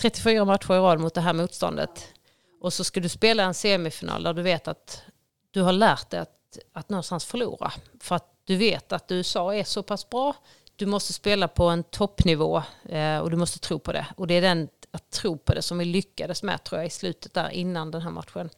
[0.00, 2.08] 34 matcher i rad mot det här motståndet.
[2.60, 5.02] Och så ska du spela en semifinal där du vet att
[5.50, 7.72] du har lärt dig att, att någonstans förlora.
[8.00, 10.34] För att du vet att USA är så pass bra.
[10.76, 14.06] Du måste spela på en toppnivå eh, och du måste tro på det.
[14.16, 16.90] Och det är den att tro på det som vi lyckades med tror jag i
[16.90, 18.50] slutet där innan den här matchen.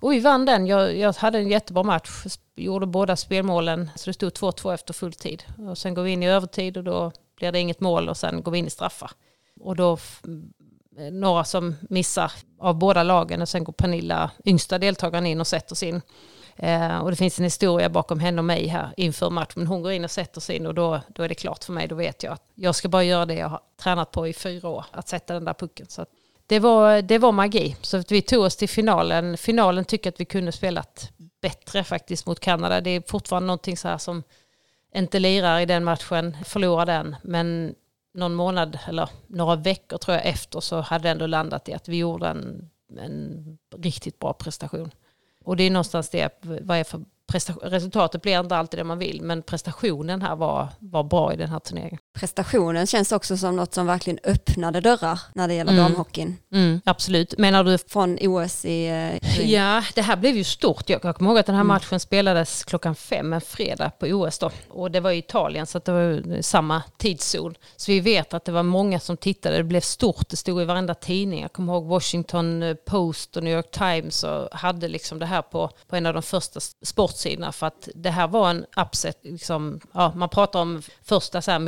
[0.00, 0.66] Och vi vann den.
[0.66, 2.26] Jag, jag hade en jättebra match.
[2.56, 3.90] Gjorde båda spelmålen.
[3.96, 5.44] Så det stod 2-2 efter full tid.
[5.70, 8.42] Och sen går vi in i övertid och då blir det inget mål och sen
[8.42, 9.10] går vi in i straffar.
[9.60, 15.26] Och då eh, några som missar av båda lagen och sen går Pernilla, yngsta deltagaren,
[15.26, 16.02] in och sätter sin.
[16.56, 19.52] Eh, och det finns en historia bakom henne och mig här inför matchen.
[19.54, 21.88] Men hon går in och sätter sin och då, då är det klart för mig.
[21.88, 24.68] Då vet jag att jag ska bara göra det jag har tränat på i fyra
[24.68, 24.84] år.
[24.90, 25.86] Att sätta den där pucken.
[25.88, 26.06] Så
[26.48, 27.76] det, var, det var magi.
[27.82, 29.36] Så vi tog oss till finalen.
[29.36, 32.80] Finalen tycker att vi kunde spelat bättre faktiskt mot Kanada.
[32.80, 34.22] Det är fortfarande någonting så här som
[34.94, 37.16] inte lirar i den matchen, förlorar den.
[37.22, 37.74] Men
[38.14, 41.88] någon månad eller några veckor tror jag efter så hade det ändå landat i att
[41.88, 44.90] vi gjorde en, en riktigt bra prestation.
[45.44, 47.00] Och det är någonstans det, vad är för
[47.62, 51.48] resultatet blir inte alltid det man vill, men prestationen här var, var bra i den
[51.48, 51.98] här turneringen.
[52.18, 55.84] Prestationen känns också som något som verkligen öppnade dörrar när det gäller mm.
[55.84, 56.36] damhockeyn.
[56.52, 57.38] Mm, absolut.
[57.38, 57.78] Menar du?
[57.78, 58.90] Från OS i...
[58.90, 60.88] Uh, ja, det här blev ju stort.
[60.88, 61.74] Jag, jag kommer ihåg att den här mm.
[61.74, 64.50] matchen spelades klockan fem en fredag på OS då.
[64.68, 67.54] Och det var i Italien, så det var samma tidszon.
[67.76, 69.56] Så vi vet att det var många som tittade.
[69.56, 70.28] Det blev stort.
[70.28, 71.42] Det stod i varenda tidning.
[71.42, 75.70] Jag kommer ihåg Washington Post och New York Times och hade liksom det här på,
[75.88, 79.80] på en av de första sport kortsidorna för att det här var en upset, liksom,
[79.92, 81.58] ja, man pratar om första så här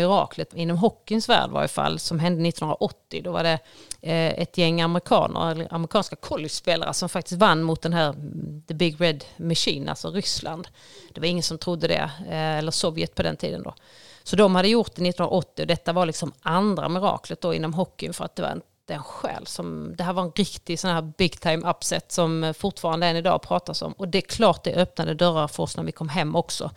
[0.41, 3.23] miraklet inom hockeyns värld i varje fall, som hände 1980.
[3.25, 3.59] Då var det
[4.03, 8.75] eh, ett gäng amerikaner, eller amerikanska college-spelare som faktiskt vann mot den här mm, The
[8.75, 10.69] Big Red Machine, alltså Ryssland.
[11.15, 13.75] Det var ingen som trodde det, eh, eller Sovjet på den tiden då.
[14.23, 18.13] Så de hade gjort det 1980 och detta var liksom andra miraklet då inom hockeyn
[18.13, 21.03] för att det var en den själ som, det här var en riktig sån här
[21.19, 23.93] big time upset som eh, fortfarande än idag pratas om.
[23.93, 26.71] Och det är klart det öppnade dörrar för oss när vi kom hem också.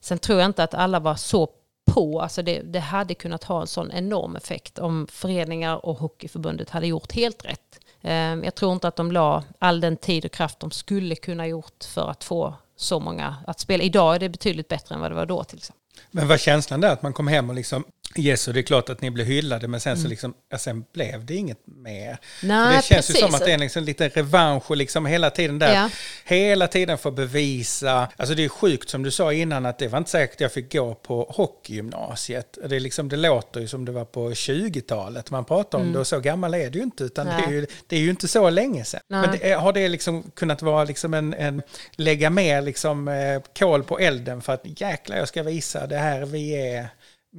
[0.00, 1.48] Sen tror jag inte att alla var så
[1.88, 6.70] på, alltså det, det hade kunnat ha en sån enorm effekt om föreningar och Hockeyförbundet
[6.70, 7.80] hade gjort helt rätt.
[8.02, 11.46] Ehm, jag tror inte att de la all den tid och kraft de skulle kunna
[11.46, 13.84] gjort för att få så många att spela.
[13.84, 15.82] Idag är det betydligt bättre än vad det var då till exempel.
[16.10, 17.84] Men var känslan där att man kom hem och liksom
[18.16, 20.02] Yes, och det är klart att ni blev hyllade, men sen, mm.
[20.02, 22.18] så liksom, ja, sen blev det inget mer.
[22.42, 23.16] Nej, det känns precis.
[23.16, 25.90] ju som att det är liksom lite revansch och liksom hela tiden där, ja.
[26.24, 28.08] hela tiden få bevisa.
[28.16, 30.52] Alltså det är sjukt som du sa innan att det var inte säkert att jag
[30.52, 32.58] fick gå på hockeygymnasiet.
[32.68, 35.94] Det, är liksom, det låter ju som det var på 20-talet man pratar om mm.
[35.94, 38.10] det och så gammal är det ju inte, utan det är ju, det är ju
[38.10, 39.00] inte så länge sedan.
[39.08, 39.20] Nej.
[39.20, 43.82] Men det, har det liksom kunnat vara liksom en, en lägga mer liksom, eh, kol
[43.84, 46.88] på elden för att jäklar jag ska visa det här vi är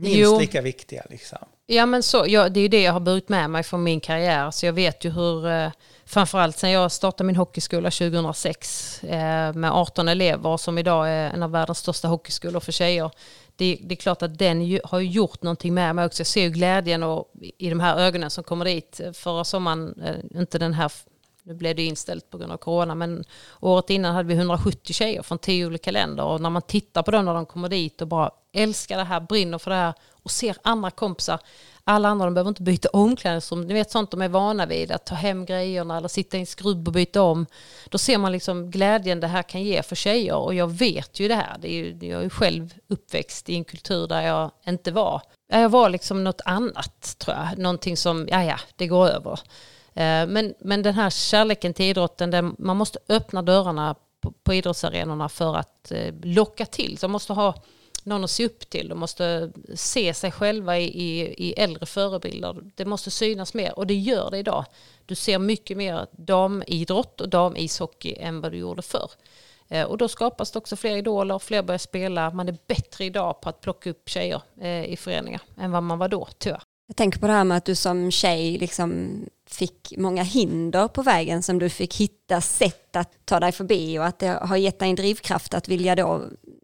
[0.01, 0.39] minst jo.
[0.39, 1.03] lika viktiga.
[1.09, 1.37] Liksom.
[1.65, 3.99] Ja men så, ja, det är ju det jag har burit med mig från min
[3.99, 4.51] karriär.
[4.51, 5.71] Så jag vet ju hur, eh,
[6.05, 11.43] framförallt sen jag startade min hockeyskola 2006 eh, med 18 elever som idag är en
[11.43, 13.11] av världens största hockeyskolor för tjejer.
[13.55, 16.19] Det, det, är klart att den ju, har gjort någonting med mig också.
[16.19, 19.01] Jag ser ju glädjen och, i de här ögonen som kommer dit.
[19.13, 20.91] Förra sommaren, eh, inte den här
[21.49, 23.23] nu blev det inställt på grund av corona, men
[23.59, 26.23] året innan hade vi 170 tjejer från tio olika länder.
[26.23, 29.19] Och när man tittar på dem när de kommer dit och bara älskar det här,
[29.19, 31.39] brinner för det här och ser andra kompisar.
[31.83, 33.61] Alla andra de behöver inte byta omklädningsrum.
[33.61, 36.45] Ni vet sånt de är vana vid, att ta hem grejerna eller sitta i en
[36.45, 37.45] skrubb och byta om.
[37.89, 40.35] Då ser man liksom glädjen det här kan ge för tjejer.
[40.35, 41.57] Och jag vet ju det här.
[41.59, 45.21] Det är ju, jag är ju själv uppväxt i en kultur där jag inte var.
[45.51, 47.57] Jag var liksom något annat tror jag.
[47.57, 49.39] Någonting som, ja ja, det går över.
[49.93, 55.29] Eh, men, men den här kärleken till idrotten, man måste öppna dörrarna på, på idrottsarenorna
[55.29, 56.97] för att eh, locka till.
[56.97, 57.55] Så man måste ha
[58.03, 58.89] någon att se upp till.
[58.89, 62.55] De måste se sig själva i, i, i äldre förebilder.
[62.75, 64.65] Det måste synas mer och det gör det idag.
[65.05, 69.11] Du ser mycket mer damidrott och damishockey än vad du gjorde förr.
[69.67, 72.31] Eh, och då skapas det också fler idoler, fler börjar spela.
[72.31, 75.99] Man är bättre idag på att plocka upp tjejer eh, i föreningar än vad man
[75.99, 76.61] var då, tyvärr.
[76.89, 81.01] Jag tänker på det här med att du som tjej liksom fick många hinder på
[81.01, 84.79] vägen som du fick hitta sätt att ta dig förbi och att det har gett
[84.79, 86.23] dig en drivkraft att vilja då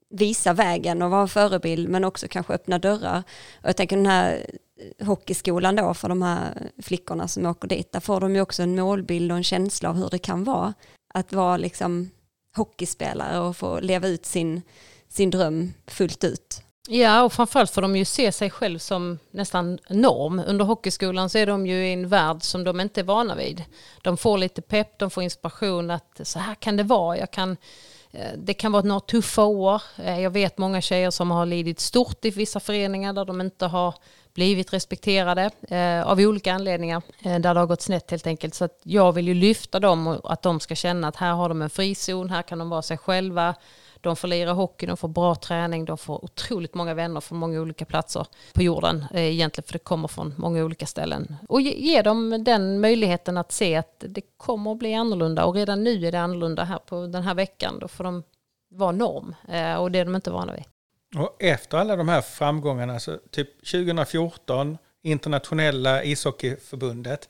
[0.09, 3.23] visa vägen och vara en förebild men också kanske öppna dörrar.
[3.61, 4.45] Och jag tänker den här
[4.99, 8.63] eh, hockeyskolan då för de här flickorna som åker dit, där får de ju också
[8.63, 10.73] en målbild och en känsla av hur det kan vara
[11.13, 12.09] att vara liksom
[12.55, 14.61] hockeyspelare och få leva ut sin,
[15.07, 16.64] sin dröm fullt ut.
[16.87, 20.41] Ja, och framförallt får de ju se sig själv som nästan norm.
[20.47, 23.63] Under hockeyskolan så är de ju i en värld som de inte är vana vid.
[24.01, 27.17] De får lite pepp, de får inspiration att så här kan det vara.
[27.17, 27.57] Jag kan,
[28.11, 29.81] eh, det kan vara några tuffa år.
[30.03, 33.65] Eh, jag vet många tjejer som har lidit stort i vissa föreningar där de inte
[33.65, 33.95] har
[34.33, 37.01] blivit respekterade eh, av olika anledningar.
[37.23, 38.55] Eh, där det har gått snett helt enkelt.
[38.55, 41.61] Så jag vill ju lyfta dem och att de ska känna att här har de
[41.61, 43.55] en frizon, här kan de vara sig själva.
[44.05, 47.61] De får lira hockey, de får bra träning, de får otroligt många vänner från många
[47.61, 51.35] olika platser på jorden eh, egentligen, för det kommer från många olika ställen.
[51.49, 55.55] Och ge, ge dem den möjligheten att se att det kommer att bli annorlunda och
[55.55, 57.79] redan nu är det annorlunda här på den här veckan.
[57.79, 58.23] Då får de
[58.71, 60.63] vara norm eh, och det är de inte vana vid.
[61.23, 67.29] Och efter alla de här framgångarna, så typ 2014, internationella ishockeyförbundet,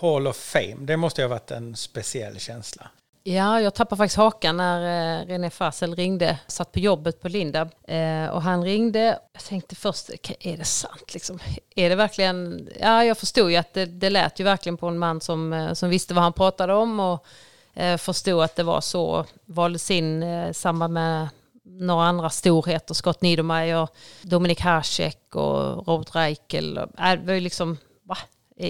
[0.00, 2.90] Hall of Fame, det måste ha varit en speciell känsla.
[3.22, 6.38] Ja, jag tappade faktiskt hakan när eh, René Fassel ringde.
[6.46, 9.18] Satt på jobbet på Linda eh, och han ringde.
[9.32, 11.38] Jag tänkte först, är det sant liksom?
[11.74, 12.68] Är det verkligen?
[12.80, 15.72] Ja, jag förstod ju att det, det lät ju verkligen på en man som, eh,
[15.72, 17.26] som visste vad han pratade om och
[17.98, 19.24] förstod att det var så.
[19.44, 21.28] Valdes in i samband med
[21.68, 23.88] några andra storheter, Scott Niedermayer,
[24.22, 26.78] Dominik Hasek och Robert Reichel.
[26.78, 28.18] Äh, det var ju liksom, va?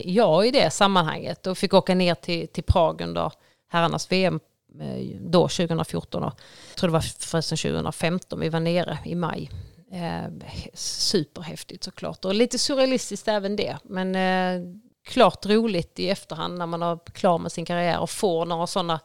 [0.05, 3.33] Jag i det sammanhanget och fick åka ner till, till Prag under
[3.69, 4.41] herrarnas VM
[4.81, 6.25] eh, då 2014.
[6.25, 6.33] Och,
[6.69, 9.51] jag tror det var förresten 2015 vi var nere i maj.
[9.93, 10.25] Eh,
[10.75, 13.77] superhäftigt såklart och lite surrealistiskt även det.
[13.83, 18.47] Men eh, klart roligt i efterhand när man har klar med sin karriär och får
[18.47, 19.01] några sådana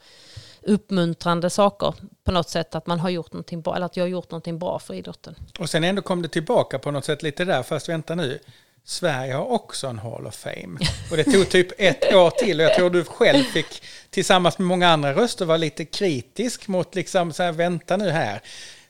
[0.62, 4.10] uppmuntrande saker på något sätt att man har gjort någonting bra eller att jag har
[4.10, 5.36] gjort någonting bra för idrotten.
[5.60, 8.40] Och sen ändå kom det tillbaka på något sätt lite där, fast vänta nu,
[8.86, 10.80] Sverige har också en Hall of Fame.
[11.12, 14.68] Och det tog typ ett år till och jag tror du själv fick tillsammans med
[14.68, 18.42] många andra röster vara lite kritisk mot liksom så här, vänta nu här.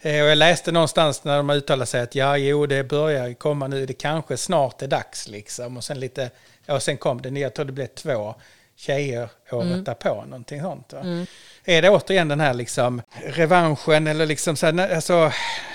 [0.01, 3.67] Eh, och jag läste någonstans när de uttalade sig att ja, jo, det börjar komma
[3.67, 5.77] nu, det kanske snart är dags liksom.
[5.77, 6.29] Och sen lite,
[6.65, 8.35] ja, sen kom det, jag tror det blev två
[8.75, 9.83] tjejer året mm.
[9.83, 10.93] därpå, någonting sånt.
[10.93, 11.25] Mm.
[11.65, 15.31] Är det återigen den här liksom revanschen eller liksom så här, alltså,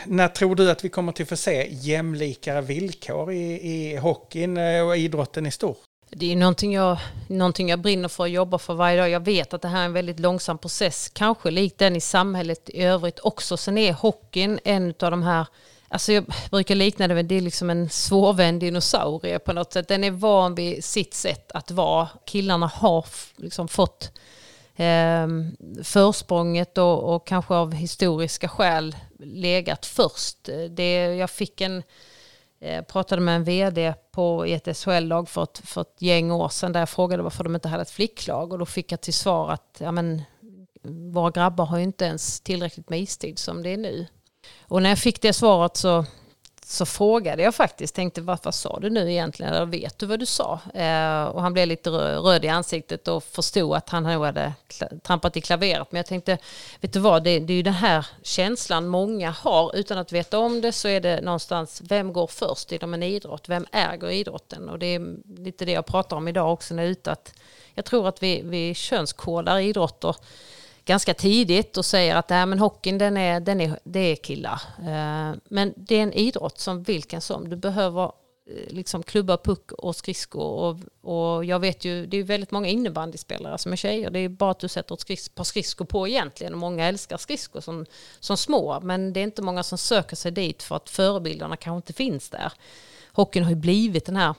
[0.06, 4.56] när tror du att vi kommer till att få se jämlikare villkor i, i hockeyn
[4.56, 5.78] eh, och idrotten i stort?
[6.10, 9.10] Det är någonting jag, någonting jag brinner för att jobba för varje dag.
[9.10, 12.70] Jag vet att det här är en väldigt långsam process, kanske likt den i samhället
[12.70, 13.56] i övrigt också.
[13.56, 15.46] Sen är hockeyn en av de här
[15.90, 19.88] Alltså jag brukar likna det med det är liksom en svårvänd dinosaurie på något sätt.
[19.88, 22.08] Den är van vid sitt sätt att vara.
[22.26, 24.12] Killarna har liksom fått
[24.76, 25.26] eh,
[25.82, 30.48] försprånget och, och, kanske av historiska skäl legat först.
[30.70, 31.82] Det, jag fick en,
[32.60, 36.72] eh, pratade med en vd på ett SHL-lag för ett, för ett gäng år sedan
[36.72, 39.50] där jag frågade varför de inte hade ett flicklag och då fick jag till svar
[39.50, 40.22] att ja, men,
[41.12, 44.06] våra grabbar har ju inte ens tillräckligt med istid som det är nu.
[44.62, 46.04] Och när jag fick det svaret så,
[46.68, 49.54] så frågade jag faktiskt, tänkte vad, vad sa du nu egentligen?
[49.54, 50.60] Eller vet du vad du sa?
[50.74, 54.52] Eh, och han blev lite röd i ansiktet och förstod att han nog hade
[55.02, 55.92] trampat i klaveret.
[55.92, 56.38] Men jag tänkte,
[56.80, 60.38] vet du vad, det, det är ju den här känslan många har utan att veta
[60.38, 63.48] om det så är det någonstans, vem går först inom en idrott?
[63.48, 64.68] Vem äger idrotten?
[64.68, 67.12] Och det är lite det jag pratar om idag också när jag är ute.
[67.12, 67.34] Att
[67.74, 70.16] jag tror att vi, vi könskodar idrotter
[70.88, 74.62] ganska tidigt och säger att äh, men hockeyn den är, den är, det är killar.
[74.78, 77.48] Eh, men det är en idrott som vilken som.
[77.48, 78.10] Du behöver eh,
[78.68, 80.42] liksom klubba, puck och skridskor.
[80.42, 80.76] Och,
[81.36, 84.10] och jag vet ju, det är väldigt många innebandyspelare som är tjejer.
[84.10, 86.52] Det är bara att du sätter ett skris, par skridskor på egentligen.
[86.52, 87.86] Och många älskar skridskor som,
[88.20, 88.80] som små.
[88.80, 92.28] Men det är inte många som söker sig dit för att förebilderna kanske inte finns
[92.28, 92.52] där.
[93.12, 94.34] Hockeyn har ju blivit den här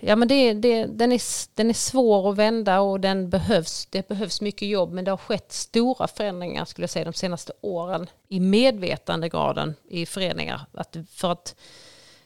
[0.00, 1.20] Ja men det, det, den, är,
[1.54, 5.16] den är svår att vända och den behövs, det behövs mycket jobb men det har
[5.16, 10.60] skett stora förändringar skulle jag säga de senaste åren i medvetandegraden i föreningar.
[10.72, 11.54] Att för, att,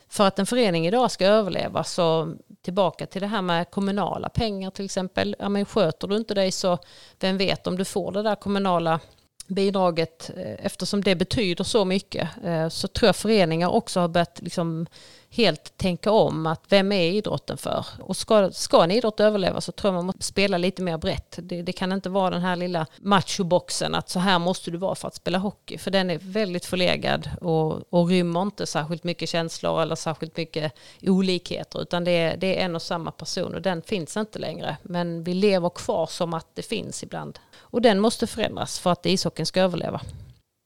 [0.09, 4.71] för att en förening idag ska överleva så tillbaka till det här med kommunala pengar
[4.71, 5.37] till exempel.
[5.38, 6.79] Ja, men sköter du inte dig så
[7.21, 9.01] vem vet om du får det där kommunala
[9.47, 14.40] bidraget eh, eftersom det betyder så mycket eh, så tror jag föreningar också har börjat
[14.42, 14.87] liksom
[15.35, 17.87] helt tänka om att vem är idrotten för?
[18.01, 21.38] Och ska, ska en idrott överleva så tror jag man måste spela lite mer brett.
[21.42, 24.95] Det, det kan inte vara den här lilla machoboxen att så här måste du vara
[24.95, 25.79] för att spela hockey.
[25.79, 30.73] För den är väldigt förlegad och, och rymmer inte särskilt mycket känslor eller särskilt mycket
[31.03, 31.83] olikheter.
[31.83, 34.77] Utan det är, det är en och samma person och den finns inte längre.
[34.83, 37.38] Men vi lever kvar som att det finns ibland.
[37.59, 40.01] Och den måste förändras för att ishockeyn ska överleva.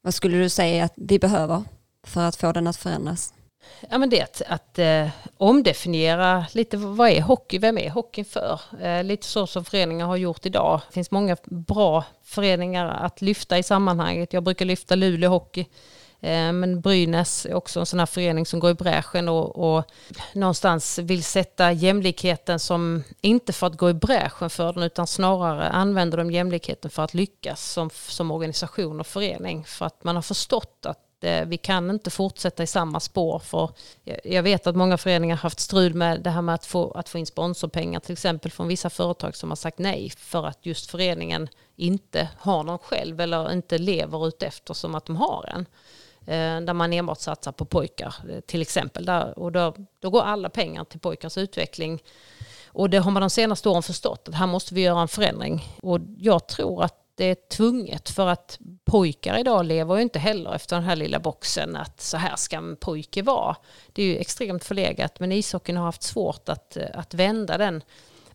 [0.03, 1.65] Vad skulle du säga att vi behöver
[2.07, 3.33] för att få den att förändras?
[3.91, 8.61] Ja, men det att, att eh, omdefiniera lite vad är hockey, vem är hockeyn för?
[8.81, 10.81] Eh, lite så som föreningar har gjort idag.
[10.89, 14.33] Det finns många bra föreningar att lyfta i sammanhanget.
[14.33, 15.67] Jag brukar lyfta Luleå Hockey.
[16.21, 19.85] Eh, men Brynäs är också en sån här förening som går i bräschen och, och
[20.33, 25.69] någonstans vill sätta jämlikheten som, inte för att gå i bräschen för den, utan snarare
[25.69, 29.65] använder de jämlikheten för att lyckas som, som organisation och förening.
[29.65, 33.39] För att man har förstått att Eh, vi kan inte fortsätta i samma spår.
[33.39, 33.71] För
[34.25, 37.09] jag vet att många föreningar har haft strul med det här med att få, att
[37.09, 40.91] få in sponsorpengar till exempel från vissa företag som har sagt nej för att just
[40.91, 45.67] föreningen inte har någon själv eller inte lever ut efter som att de har en.
[46.27, 49.05] Eh, där man enbart satsar på pojkar eh, till exempel.
[49.05, 52.03] Där, och då, då går alla pengar till pojkars utveckling.
[52.67, 55.65] Och det har man de senaste åren förstått att här måste vi göra en förändring.
[55.83, 60.55] Och jag tror att det är tvunget för att pojkar idag lever ju inte heller
[60.55, 63.57] efter den här lilla boxen att så här ska en pojke vara.
[63.93, 67.83] Det är ju extremt förlegat men ishockeyn har haft svårt att, att vända den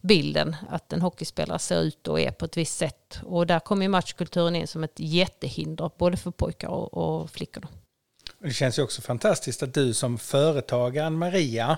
[0.02, 3.20] bilden att en hockeyspelare ser ut och är på ett visst sätt.
[3.26, 7.68] Och där kommer ju matchkulturen in som ett jättehinder både för pojkar och, och flickor.
[8.44, 11.78] Det känns ju också fantastiskt att du som företagaren Maria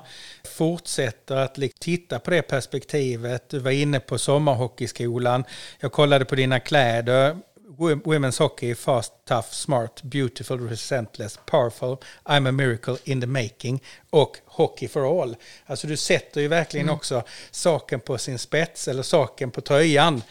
[0.57, 3.49] fortsätter att titta på det perspektivet.
[3.49, 5.43] Du var inne på sommarhockeyskolan.
[5.79, 7.37] Jag kollade på dina kläder.
[7.77, 14.37] Women's hockey, fast, tough, smart, beautiful, resentless, powerful, I'm a miracle in the making och
[14.45, 15.35] hockey for all.
[15.65, 16.95] Alltså du sätter ju verkligen mm.
[16.95, 20.21] också saken på sin spets eller saken på tröjan.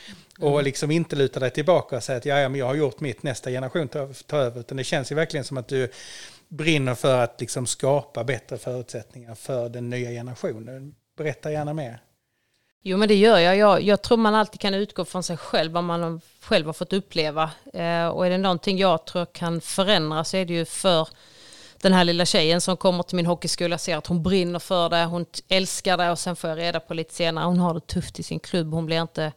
[0.43, 0.65] Och mm.
[0.65, 3.51] liksom inte luta dig tillbaka och säga att ja, men jag har gjort mitt, nästa
[3.51, 4.61] generation tar, tar över.
[4.61, 5.89] Utan det känns ju verkligen som att du
[6.49, 10.95] brinner för att liksom skapa bättre förutsättningar för den nya generationen.
[11.17, 12.01] Berätta gärna mer.
[12.83, 13.57] Jo men det gör jag.
[13.57, 13.83] jag.
[13.83, 17.51] Jag tror man alltid kan utgå från sig själv, vad man själv har fått uppleva.
[17.73, 21.09] Eh, och är det någonting jag tror kan förändras så är det ju för
[21.83, 25.05] den här lilla tjejen som kommer till min hockeyskola ser att hon brinner för det,
[25.05, 28.19] hon älskar det och sen får jag reda på lite senare, hon har det tufft
[28.19, 29.33] i sin klubb, hon blir inte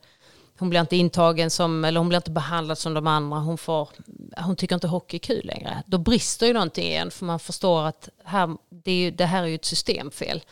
[0.58, 3.38] hon blir inte intagen som, eller hon blir inte behandlad som de andra.
[3.38, 3.90] Hon, får,
[4.38, 5.84] hon tycker inte hockey är kul längre.
[5.86, 9.44] Då brister ju någonting igen för man förstår att här, det, är ju, det här
[9.44, 10.44] är ju ett systemfel.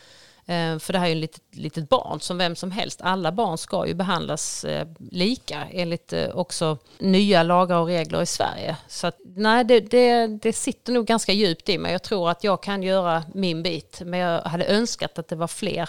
[0.46, 3.00] Eh, för det här är ju ett litet, litet barn som vem som helst.
[3.02, 8.26] Alla barn ska ju behandlas eh, lika enligt eh, också nya lagar och regler i
[8.26, 8.76] Sverige.
[8.88, 11.92] Så att, nej, det, det, det sitter nog ganska djupt i mig.
[11.92, 14.02] Jag tror att jag kan göra min bit.
[14.04, 15.88] Men jag hade önskat att det var fler.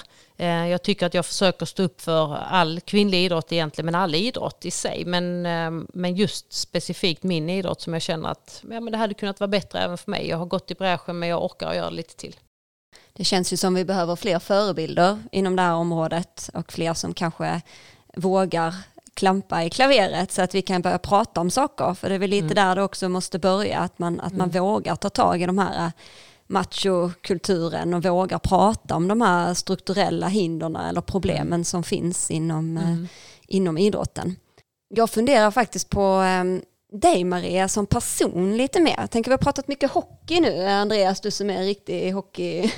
[0.70, 4.66] Jag tycker att jag försöker stå upp för all kvinnlig idrott egentligen, men all idrott
[4.66, 5.06] i sig.
[5.06, 5.42] Men,
[5.94, 9.48] men just specifikt min idrott som jag känner att ja, men det hade kunnat vara
[9.48, 10.28] bättre även för mig.
[10.28, 12.36] Jag har gått i bräschen men jag orkar göra lite till.
[13.18, 17.14] Det känns ju som vi behöver fler förebilder inom det här området och fler som
[17.14, 17.62] kanske
[18.16, 18.76] vågar
[19.14, 21.94] klampa i klaveret så att vi kan börja prata om saker.
[21.94, 22.56] För det är väl lite mm.
[22.56, 24.64] där det också måste börja, att man, att man mm.
[24.64, 25.92] vågar ta tag i de här
[26.48, 31.64] machokulturen och vågar prata om de här strukturella hindren eller problemen mm.
[31.64, 33.04] som finns inom, mm.
[33.04, 33.10] eh,
[33.48, 34.36] inom idrotten.
[34.90, 36.44] Jag funderar faktiskt på eh,
[37.00, 38.96] dig Maria som person lite mer.
[38.98, 42.62] Jag tänker vi har pratat mycket hockey nu, Andreas, du som är en riktig hockey...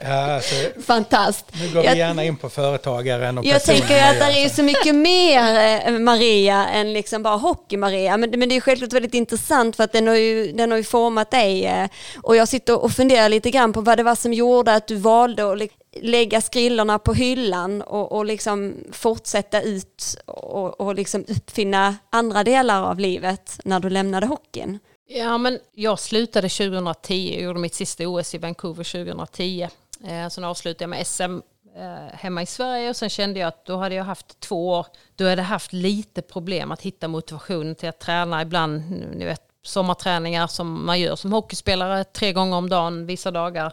[0.00, 0.54] ja, alltså,
[0.86, 1.44] Fantast.
[1.60, 4.62] Nu går vi jag, gärna in på företagaren och Jag tänker att det är så
[4.62, 5.40] mycket mer
[5.86, 8.16] eh, Maria än liksom bara hockey-Maria.
[8.16, 10.84] Men, men det är självklart väldigt intressant för att den har ju, den har ju
[10.84, 11.66] format dig.
[11.66, 11.88] Eh,
[12.22, 14.96] och jag sitter och funderar lite grann på vad det var som gjorde att du
[14.96, 15.58] valde att
[16.02, 22.82] lägga skrillorna på hyllan och, och liksom fortsätta ut och, och liksom uppfinna andra delar
[22.82, 24.78] av livet när du lämnade hockeyn?
[25.08, 29.68] Ja, men jag slutade 2010, jag gjorde mitt sista OS i Vancouver 2010.
[30.04, 31.40] Eh, sen avslutade jag med SM
[31.76, 34.86] eh, hemma i Sverige och sen kände jag att då hade jag haft två år,
[35.16, 38.82] då hade jag haft lite problem att hitta motivationen till att träna ibland,
[39.16, 43.72] ni vet sommarträningar som man gör som hockeyspelare tre gånger om dagen vissa dagar.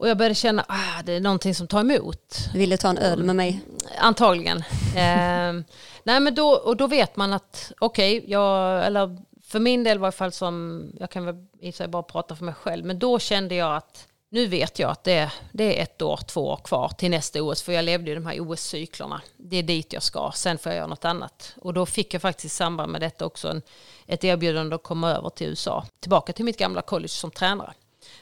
[0.00, 2.48] Och jag började känna att ah, det är någonting som tar emot.
[2.52, 3.60] Du ville ta en öl med mig?
[3.98, 4.58] Antagligen.
[4.96, 5.64] eh,
[6.04, 9.98] nej men då, och då vet man att okej, okay, jag, eller för min del
[9.98, 12.98] var i fall som, jag kan väl i sig bara prata för mig själv, men
[12.98, 16.60] då kände jag att nu vet jag att det, det är ett år, två år
[16.64, 19.20] kvar till nästa OS, för jag levde ju de här OS-cyklerna.
[19.36, 21.54] Det är dit jag ska, sen får jag göra något annat.
[21.60, 23.62] Och då fick jag faktiskt i samband med detta också en,
[24.06, 27.72] ett erbjudande att komma över till USA, tillbaka till mitt gamla college som tränare.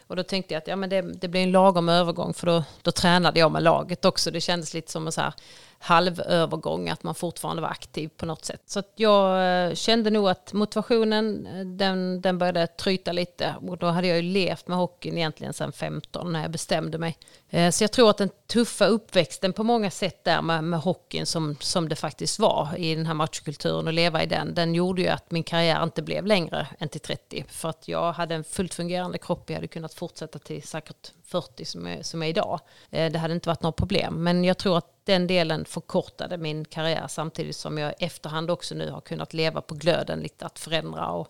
[0.09, 2.65] Och då tänkte jag att ja, men det, det blir en lagom övergång för då,
[2.83, 4.31] då tränade jag med laget också.
[4.31, 5.33] Det kändes lite som att så här
[5.79, 8.63] halvövergång, att man fortfarande var aktiv på något sätt.
[8.67, 13.55] Så jag eh, kände nog att motivationen, eh, den, den började tryta lite.
[13.69, 17.19] Och då hade jag ju levt med hockeyn egentligen sedan 15 när jag bestämde mig.
[17.51, 21.27] Eh, så jag tror att den tuffa uppväxten på många sätt där med, med hockeyn
[21.27, 25.03] som, som det faktiskt var i den här matchkulturen och leva i den, den gjorde
[25.03, 27.45] ju att min karriär inte blev längre än till 30.
[27.49, 31.65] För att jag hade en fullt fungerande kropp, jag hade kunnat fortsätta till säkert 40
[31.65, 32.61] som är, som är idag.
[32.91, 34.15] Det hade inte varit något problem.
[34.25, 38.91] Men jag tror att den delen förkortade min karriär samtidigt som jag efterhand också nu
[38.91, 41.29] har kunnat leva på glöden lite att förändra och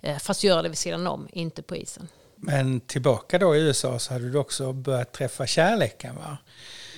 [0.00, 2.08] eh, fast göra det vid sidan om, inte på isen.
[2.36, 6.38] Men tillbaka då i USA så hade du också börjat träffa kärleken va?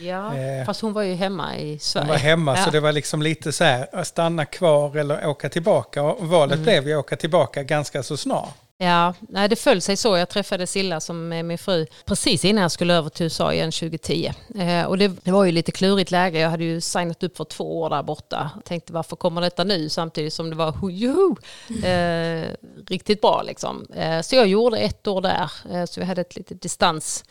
[0.00, 2.06] Ja, eh, fast hon var ju hemma i Sverige.
[2.06, 2.64] Hon var hemma ja.
[2.64, 6.02] så det var liksom lite så här, stanna kvar eller åka tillbaka.
[6.02, 6.64] Och valet mm.
[6.64, 8.54] blev ju att åka tillbaka ganska så snart.
[8.80, 10.16] Ja, nej, det föll sig så.
[10.16, 13.72] Jag träffade Silla som är min fru precis innan jag skulle över till USA igen
[13.72, 14.32] 2010.
[14.58, 16.38] Eh, och det, det, var ju lite klurigt läge.
[16.38, 18.50] Jag hade ju signat upp för två år där borta.
[18.54, 21.34] Jag tänkte varför kommer detta nu samtidigt som det var juhu,
[21.84, 22.54] eh,
[22.86, 23.86] riktigt bra liksom.
[23.94, 25.50] Eh, så jag gjorde ett år där.
[25.72, 27.24] Eh, så vi hade ett litet distans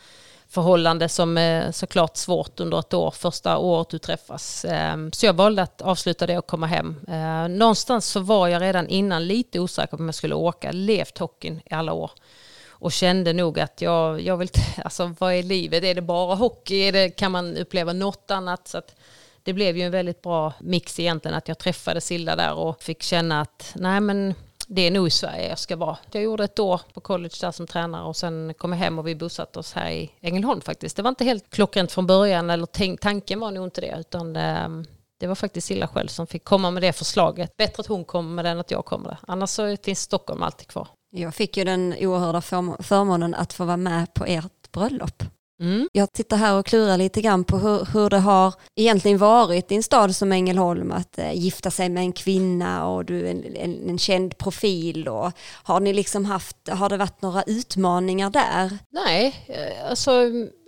[0.48, 4.64] förhållande som är såklart svårt under ett år, första året du träffas.
[4.68, 6.96] Ehm, så jag valde att avsluta det och komma hem.
[7.08, 11.18] Ehm, någonstans så var jag redan innan lite osäker på om jag skulle åka, levt
[11.18, 12.10] hockeyn i alla år
[12.68, 14.50] och kände nog att jag, jag vill,
[14.84, 15.84] alltså vad är livet?
[15.84, 16.76] Är det bara hockey?
[16.76, 18.68] Är det, kan man uppleva något annat?
[18.68, 18.94] Så att
[19.42, 23.02] det blev ju en väldigt bra mix egentligen att jag träffade Silla där och fick
[23.02, 24.34] känna att nej men
[24.68, 25.98] det är nog i Sverige jag ska vara.
[26.10, 29.06] Jag gjorde ett år på college där som tränare och sen kom jag hem och
[29.06, 30.96] vi bosatte oss här i Ängelholm faktiskt.
[30.96, 34.84] Det var inte helt klockrent från början, eller tanken var nog inte det, utan det,
[35.20, 37.56] det var faktiskt Silla själv som fick komma med det förslaget.
[37.56, 39.18] Bättre att hon kommer med det än att jag kommer det.
[39.26, 40.88] Annars så finns Stockholm alltid kvar.
[41.10, 42.40] Jag fick ju den oerhörda
[42.82, 45.22] förmånen att få vara med på ert bröllop.
[45.60, 45.88] Mm.
[45.92, 49.74] Jag tittar här och klurar lite grann på hur, hur det har egentligen varit i
[49.74, 53.56] en stad som Ängelholm att eh, gifta sig med en kvinna och du är en,
[53.56, 55.08] en, en, känd profil.
[55.08, 55.32] Och
[55.62, 58.78] har ni liksom haft, har det varit några utmaningar där?
[58.90, 60.12] Nej, eh, alltså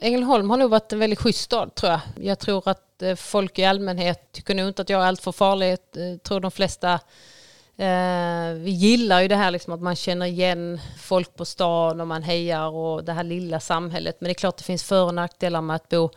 [0.03, 2.01] Ängelholm har nog varit en väldigt schysst stad tror jag.
[2.21, 5.77] Jag tror att eh, folk i allmänhet tycker nog inte att jag är alltför farlig.
[5.95, 7.01] Jag tror de flesta
[7.81, 12.07] Eh, vi gillar ju det här liksom att man känner igen folk på stan och
[12.07, 14.17] man hejar och det här lilla samhället.
[14.21, 16.11] Men det är klart det finns för och nackdelar med att bo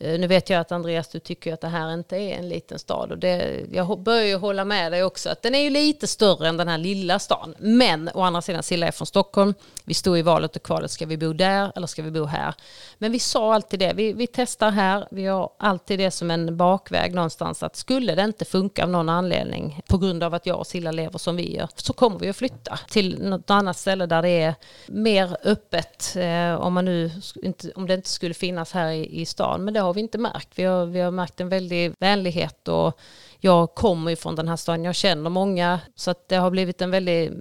[0.00, 2.78] Eh, nu vet jag att Andreas, du tycker att det här inte är en liten
[2.78, 6.06] stad och det, jag börjar ju hålla med dig också att den är ju lite
[6.06, 7.54] större än den här lilla stan.
[7.58, 9.54] Men å andra sidan, Silla är från Stockholm.
[9.84, 12.54] Vi stod i valet och kvalet, ska vi bo där eller ska vi bo här?
[12.98, 16.56] Men vi sa alltid det, vi, vi testar här, vi har alltid det som en
[16.56, 20.58] bakväg någonstans att skulle det inte funka av någon anledning på grund av att jag
[20.58, 24.06] och Silla lever som vi gör så kommer vi att flytta till något annat ställe
[24.06, 24.54] där det är
[24.86, 27.10] mer öppet eh, om, man nu,
[27.42, 29.64] inte, om det inte skulle finnas här i, i stan.
[29.64, 30.48] Men det har vi inte märkt.
[30.54, 32.98] Vi har, vi har märkt en väldig vänlighet och
[33.38, 36.82] jag kommer ju från den här staden, jag känner många så att det har blivit
[36.82, 37.32] en väldigt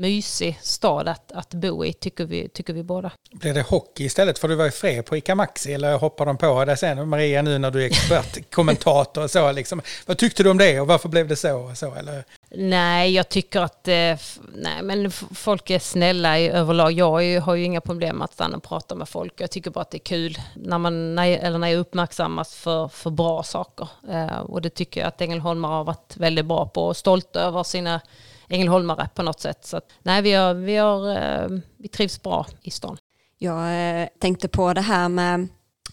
[0.00, 3.12] mysig stad att, att bo i, tycker vi, tycker vi båda.
[3.32, 4.38] Blir det hockey istället?
[4.38, 7.42] Får du vara i fred på ICA Maxi eller hoppar de på dig sen, Maria,
[7.42, 9.52] nu när du är expertkommentator och så?
[9.52, 9.82] Liksom.
[10.06, 11.56] Vad tyckte du om det och varför blev det så?
[11.56, 12.24] Och så eller?
[12.54, 14.16] Nej, jag tycker att eh,
[14.54, 16.92] nej, men folk är snälla i överlag.
[16.92, 19.40] Jag har ju inga problem att stanna och prata med folk.
[19.40, 22.88] Jag tycker bara att det är kul när, man, när, eller när jag uppmärksammas för,
[22.88, 23.88] för bra saker.
[24.10, 27.62] Eh, och det tycker jag att ängelholmare har varit väldigt bra på och stolta över
[27.62, 28.00] sina
[28.48, 29.66] ängelholmare på något sätt.
[29.66, 32.96] Så att, nej, vi, har, vi, har, eh, vi trivs bra i stan.
[33.38, 35.48] Jag tänkte på det här med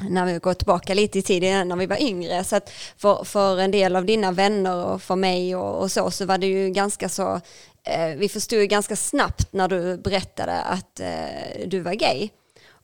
[0.10, 2.43] när vi går tillbaka lite i tiden när vi var yngre.
[2.43, 6.12] Så att för, för en del av dina vänner och för mig och, och så,
[6.12, 7.41] så var det ju ganska så,
[7.84, 12.30] eh, vi förstod ju ganska snabbt när du berättade att eh, du var gay.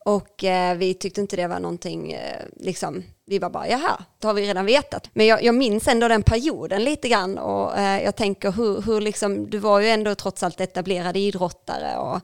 [0.06, 4.28] Och eh, vi tyckte inte det var någonting, eh, liksom, vi var bara, jaha, det
[4.28, 5.10] har vi redan vetat.
[5.14, 9.02] Men jag, jag minns ändå den perioden lite grann och eh, jag tänker hur, hur
[9.02, 12.20] liksom, du var ju ändå trots allt etablerad idrottare och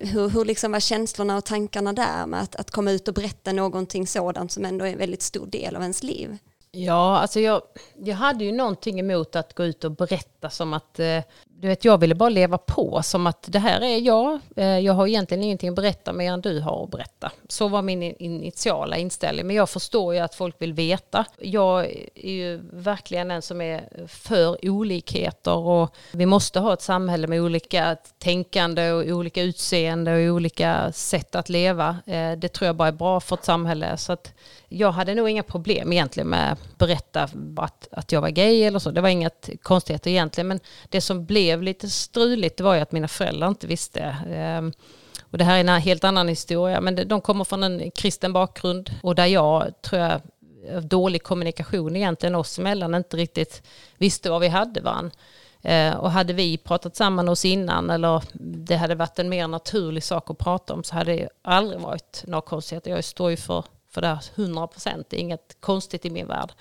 [0.00, 3.52] hur, hur liksom var känslorna och tankarna där med att, att komma ut och berätta
[3.52, 6.38] någonting sådant som ändå är en väldigt stor del av ens liv?
[6.70, 7.62] Ja, alltså jag,
[7.96, 11.18] jag hade ju någonting emot att gå ut och berätta som att eh,
[11.62, 14.40] du vet, jag ville bara leva på som att det här är jag.
[14.56, 17.32] Eh, jag har egentligen ingenting att berätta mer än du har att berätta.
[17.48, 19.46] Så var min initiala inställning.
[19.46, 21.24] Men jag förstår ju att folk vill veta.
[21.38, 27.26] Jag är ju verkligen en som är för olikheter och vi måste ha ett samhälle
[27.26, 31.96] med olika tänkande och olika utseende och olika sätt att leva.
[32.06, 33.96] Eh, det tror jag bara är bra för ett samhälle.
[33.96, 34.32] Så att
[34.68, 38.78] jag hade nog inga problem egentligen med att berätta att, att jag var gay eller
[38.78, 38.90] så.
[38.90, 40.48] Det var inget konstigheter egentligen.
[40.48, 44.16] Men det som blev lite struligt var ju att mina föräldrar inte visste.
[44.30, 44.72] Ehm,
[45.30, 46.80] och det här är en helt annan historia.
[46.80, 48.90] Men de kommer från en kristen bakgrund.
[49.02, 50.20] Och där jag tror jag
[50.82, 53.62] dålig kommunikation egentligen oss emellan inte riktigt
[53.98, 55.10] visste vad vi hade varandra.
[55.62, 60.02] Ehm, och hade vi pratat samman oss innan eller det hade varit en mer naturlig
[60.02, 62.90] sak att prata om så hade det aldrig varit några konstigheter.
[62.90, 66.26] Jag står ju för för det här 100 procent, det är inget konstigt i min
[66.26, 66.52] värld.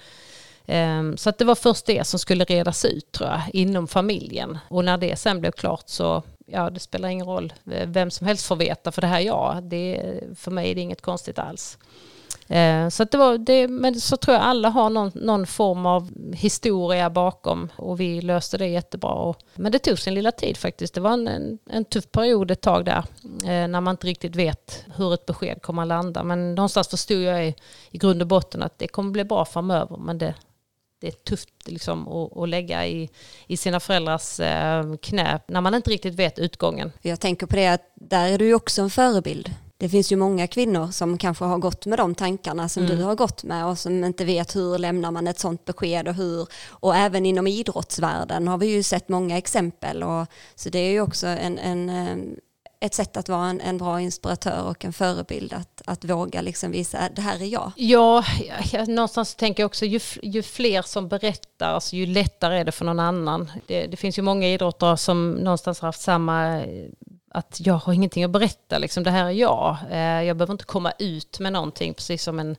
[0.73, 4.57] Ehm, så att det var först det som skulle redas ut tror jag, inom familjen.
[4.69, 7.53] Och när det sen blev klart så, ja det spelar ingen roll,
[7.85, 10.81] vem som helst får veta, för det här är jag, det, för mig är det
[10.81, 11.77] inget konstigt alls.
[12.47, 16.11] Ehm, så det var det, men så tror jag alla har någon, någon, form av
[16.33, 19.11] historia bakom och vi löste det jättebra.
[19.11, 20.93] Och, men det tog sin lilla tid faktiskt.
[20.93, 23.03] Det var en, en, en tuff period ett tag där
[23.43, 26.23] eh, när man inte riktigt vet hur ett besked kommer att landa.
[26.23, 27.55] Men någonstans förstod jag i,
[27.91, 29.97] i grund och botten att det kommer bli bra framöver.
[29.97, 30.33] Men det,
[31.01, 33.09] det är tufft liksom att, att lägga i,
[33.47, 36.91] i sina föräldrars eh, knä när man inte riktigt vet utgången.
[37.01, 40.15] Jag tänker på det att där är du ju också en förebild det finns ju
[40.15, 42.97] många kvinnor som kanske har gått med de tankarna som mm.
[42.97, 46.13] du har gått med och som inte vet hur lämnar man ett sånt besked och
[46.13, 46.47] hur.
[46.69, 50.03] Och även inom idrottsvärlden har vi ju sett många exempel.
[50.03, 50.25] Och,
[50.55, 52.17] så det är ju också en, en eh,
[52.81, 56.71] ett sätt att vara en, en, bra inspiratör och en förebild att, att våga liksom
[56.71, 57.71] visa att det här är jag.
[57.75, 58.23] Ja,
[58.71, 62.71] jag, någonstans tänker jag också ju, ju fler som berättar, alltså, ju lättare är det
[62.71, 63.51] för någon annan.
[63.67, 66.89] Det, det finns ju många idrottare som någonstans har haft samma eh,
[67.33, 69.77] att jag har ingenting att berätta, liksom, det här är jag.
[69.91, 72.55] Eh, jag behöver inte komma ut med någonting, precis som en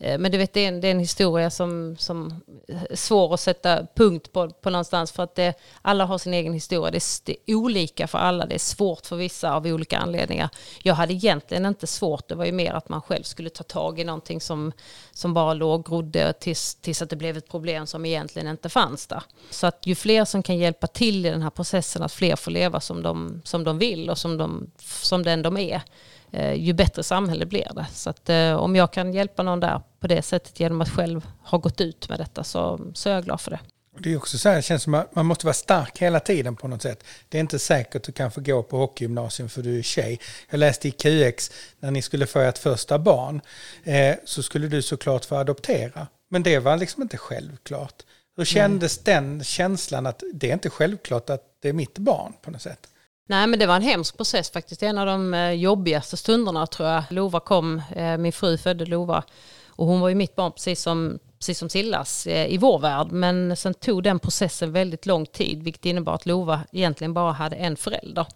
[0.00, 3.34] Eh, men du vet, det är en, det är en historia som, som är svår
[3.34, 6.90] att sätta punkt på, på någonstans för att det, alla har sin egen historia.
[6.90, 10.48] Det är, det är olika för alla, det är svårt för vissa av olika anledningar.
[10.82, 14.00] Jag hade egentligen inte svårt, det var ju mer att man själv skulle ta tag
[14.00, 14.72] i någonting som,
[15.12, 19.06] som bara låg grodde tills, tills att det blev ett problem som egentligen inte fanns
[19.06, 19.22] där.
[19.50, 22.50] Så att ju fler som kan hjälpa till i den här processen, att fler får
[22.50, 25.82] leva som de, som de vill och som, de, som den de är,
[26.32, 27.86] ju bättre samhälle blir det.
[27.92, 31.26] Så att, eh, om jag kan hjälpa någon där på det sättet genom att själv
[31.44, 33.60] ha gått ut med detta så, så är jag glad för det.
[34.00, 36.56] Det är också så här, det känns som att man måste vara stark hela tiden
[36.56, 37.04] på något sätt.
[37.28, 40.20] Det är inte säkert att du kan få gå på hockeygymnasium för du är tjej.
[40.50, 41.50] Jag läste i QX,
[41.80, 43.40] när ni skulle få ert första barn,
[43.84, 46.06] eh, så skulle du såklart få adoptera.
[46.30, 48.02] Men det var liksom inte självklart.
[48.36, 52.50] Hur kändes den känslan att det är inte självklart att det är mitt barn på
[52.50, 52.88] något sätt?
[53.30, 54.82] Nej men det var en hemsk process faktiskt.
[54.82, 57.04] En av de eh, jobbigaste stunderna tror jag.
[57.10, 59.22] Lova kom, eh, min fru födde Lova.
[59.68, 63.12] Och hon var ju mitt barn precis som, precis som Sillas eh, i vår värld.
[63.12, 65.62] Men sen tog den processen väldigt lång tid.
[65.62, 68.26] Vilket innebar att Lova egentligen bara hade en förälder.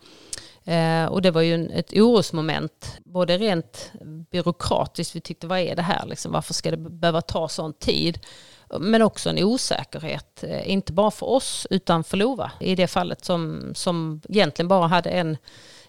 [1.11, 2.99] och det var ju ett orosmoment.
[3.05, 3.93] Både rent
[4.30, 5.16] byråkratiskt.
[5.16, 6.32] Vi tyckte vad är det här liksom?
[6.32, 8.18] Varför ska det behöva ta sån tid?
[8.80, 13.24] Men också en osäkerhet, eh, inte bara för oss utan för Lova i det fallet
[13.24, 15.36] som, som egentligen bara hade en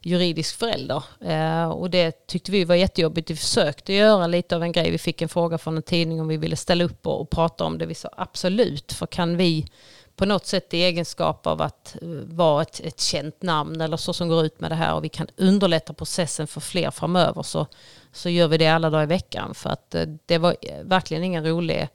[0.01, 1.03] juridisk förälder.
[1.21, 3.29] Eh, och det tyckte vi var jättejobbigt.
[3.29, 4.91] Vi försökte göra lite av en grej.
[4.91, 7.63] Vi fick en fråga från en tidning om vi ville ställa upp och, och prata
[7.63, 7.85] om det.
[7.85, 9.67] Vi sa absolut, för kan vi
[10.15, 14.13] på något sätt i egenskap av att eh, vara ett, ett känt namn eller så
[14.13, 17.67] som går ut med det här och vi kan underlätta processen för fler framöver så,
[18.11, 19.53] så gör vi det alla dagar i veckan.
[19.53, 21.89] För att det var verkligen ingen rolig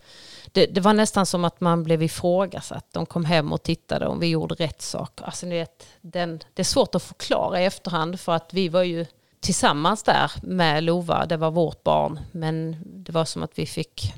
[0.53, 2.87] det, det, var nästan som att man blev ifrågasatt.
[2.93, 5.25] De kom hem och tittade om vi gjorde rätt saker.
[5.25, 8.83] Alltså, ni vet, den, det är svårt att förklara i efterhand för att vi var
[8.83, 9.07] ju
[9.41, 11.27] tillsammans där med Lova.
[11.27, 12.21] Det var vårt barn.
[12.33, 14.15] Men det var som att vi fick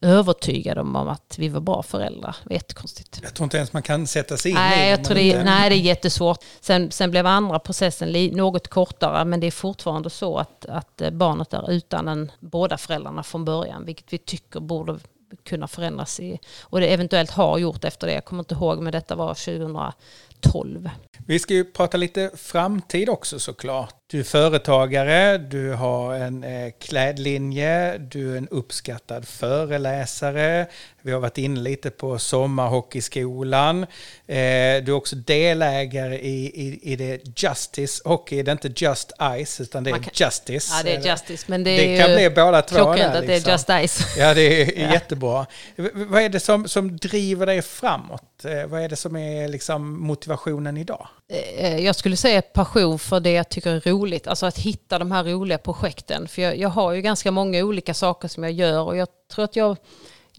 [0.00, 2.36] övertyga dem om att vi var bra föräldrar.
[2.42, 3.20] Det var jättekonstigt.
[3.22, 5.22] Jag tror inte ens man kan sätta sig in nej, i jag tror det.
[5.22, 5.44] Inte...
[5.44, 6.44] Nej, det är jättesvårt.
[6.60, 11.52] Sen, sen blev andra processen något kortare, men det är fortfarande så att, att barnet
[11.52, 14.98] är utan en, båda föräldrarna från början, vilket vi tycker borde
[15.44, 18.12] kunna förändras i, och det eventuellt har gjort efter det.
[18.12, 20.90] Jag kommer inte ihåg, men detta var 2012.
[21.26, 23.97] Vi ska ju prata lite framtid också såklart.
[24.10, 30.66] Du är företagare, du har en eh, klädlinje, du är en uppskattad föreläsare.
[31.02, 33.82] Vi har varit inne lite på sommarhockeyskolan.
[33.82, 33.86] Eh,
[34.26, 38.42] du är också delägare i, i, i det Justice Hockey.
[38.42, 39.12] Det är inte Just
[39.44, 40.74] Ice, utan det är kan, Justice.
[40.76, 42.76] Ja, det är Justice, men det, det kan bli båda två.
[42.76, 43.26] Klockrent att liksom.
[43.26, 43.74] det är liksom.
[43.80, 44.16] Just Ice.
[44.18, 44.92] Ja, det är ja.
[44.92, 45.46] jättebra.
[45.94, 48.44] Vad är det som, som driver dig framåt?
[48.44, 51.08] Eh, vad är det som är liksom motivationen idag?
[51.30, 54.26] Eh, eh, jag skulle säga passion för det jag tycker är roligt.
[54.26, 56.28] Alltså att hitta de här roliga projekten.
[56.28, 59.44] För jag, jag, har ju ganska många olika saker som jag gör och jag tror
[59.44, 59.76] att jag,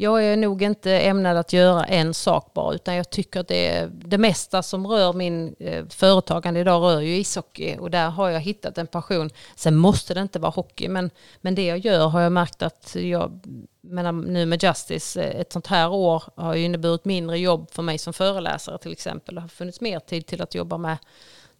[0.02, 3.90] jag är nog inte ämnad att göra en sak bara utan jag tycker att det,
[3.92, 8.40] det mesta som rör min eh, företagande idag rör ju ishockey och där har jag
[8.40, 9.30] hittat en passion.
[9.56, 11.10] Sen måste det inte vara hockey men,
[11.42, 13.40] men det jag gör har jag märkt att jag
[13.82, 17.84] menar, nu med Justice, eh, ett sånt här år har ju inneburit mindre jobb för
[17.84, 19.36] mig som föreläsare till exempel.
[19.36, 20.98] Det har funnits mer tid till att jobba med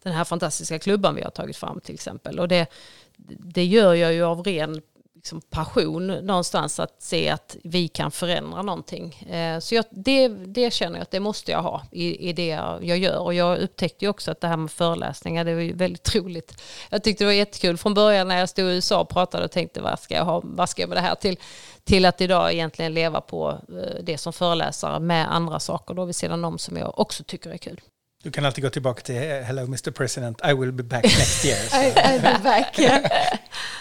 [0.04, 2.40] den här fantastiska klubban vi har tagit fram till exempel.
[2.40, 2.68] Och det,
[3.28, 4.82] det gör jag ju av ren
[5.20, 9.16] liksom passion någonstans att se att vi kan förändra någonting.
[9.16, 12.48] Eh, så jag, det, det känner jag att det måste jag ha i, i det
[12.82, 13.20] jag gör.
[13.20, 16.62] Och jag upptäckte ju också att det här med föreläsningar, det var ju väldigt roligt.
[16.90, 19.52] Jag tyckte det var jättekul från början när jag stod i USA och pratade och
[19.52, 21.38] tänkte vad ska jag, ha, vad ska jag med det här till?
[21.84, 26.16] Till att idag egentligen leva på eh, det som föreläsare med andra saker då vid
[26.16, 27.82] sidan om som jag också tycker är kul.
[28.24, 31.58] Du kan alltid gå tillbaka till Hello Mr President, I will be back next year.
[31.84, 32.80] I, I'll be back.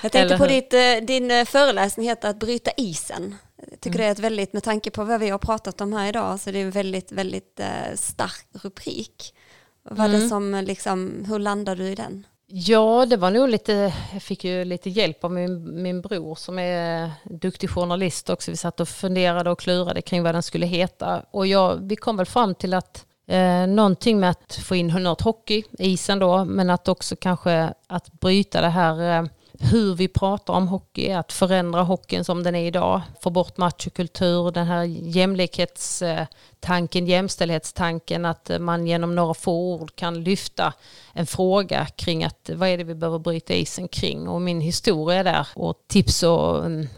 [0.03, 3.37] Jag tänkte på ditt, eh, din eh, föreläsning heter Att bryta isen.
[3.71, 3.99] Jag tycker mm.
[3.99, 6.51] det är ett väldigt, med tanke på vad vi har pratat om här idag, så
[6.51, 9.35] det är en väldigt, väldigt eh, stark rubrik.
[9.83, 10.21] Vad mm.
[10.21, 12.27] det som, liksom, hur landade du i den?
[12.47, 16.59] Ja, det var nog lite, jag fick ju lite hjälp av min, min bror som
[16.59, 18.51] är duktig journalist också.
[18.51, 21.25] Vi satt och funderade och klurade kring vad den skulle heta.
[21.31, 25.21] Och jag, vi kom väl fram till att Eh, någonting med att få in något
[25.21, 29.25] hockey, isen då, men att också kanske att bryta det här eh,
[29.61, 34.51] hur vi pratar om hockey, att förändra hockeyn som den är idag, få bort machokultur,
[34.51, 40.73] den här jämlikhetstanken, jämställdhetstanken, att man genom några få ord kan lyfta
[41.13, 44.29] en fråga kring att vad är det vi behöver bryta isen kring?
[44.29, 46.89] Och min historia där och tips och mm,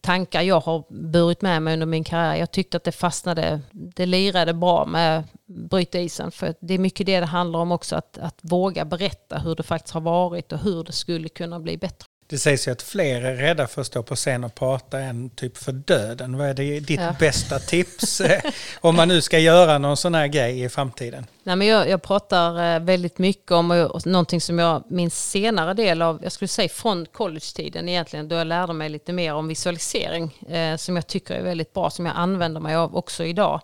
[0.00, 2.34] tankar jag har burit med mig under min karriär.
[2.34, 6.30] Jag tyckte att det fastnade, det lirade bra med bryta isen.
[6.30, 9.62] För det är mycket det det handlar om också, att, att våga berätta hur det
[9.62, 12.06] faktiskt har varit och hur det skulle kunna bli bättre.
[12.30, 15.30] Det sägs ju att fler är rädda för att stå på scen och prata än
[15.30, 16.38] typ för döden.
[16.38, 17.14] Vad är det, ditt ja.
[17.18, 18.40] bästa tips eh,
[18.80, 21.26] om man nu ska göra någon sån här grej i framtiden?
[21.42, 25.74] Nej, men jag, jag pratar eh, väldigt mycket om och någonting som jag min senare
[25.74, 29.48] del av, jag skulle säga från college-tiden egentligen, då jag lärde mig lite mer om
[29.48, 33.60] visualisering eh, som jag tycker är väldigt bra, som jag använder mig av också idag.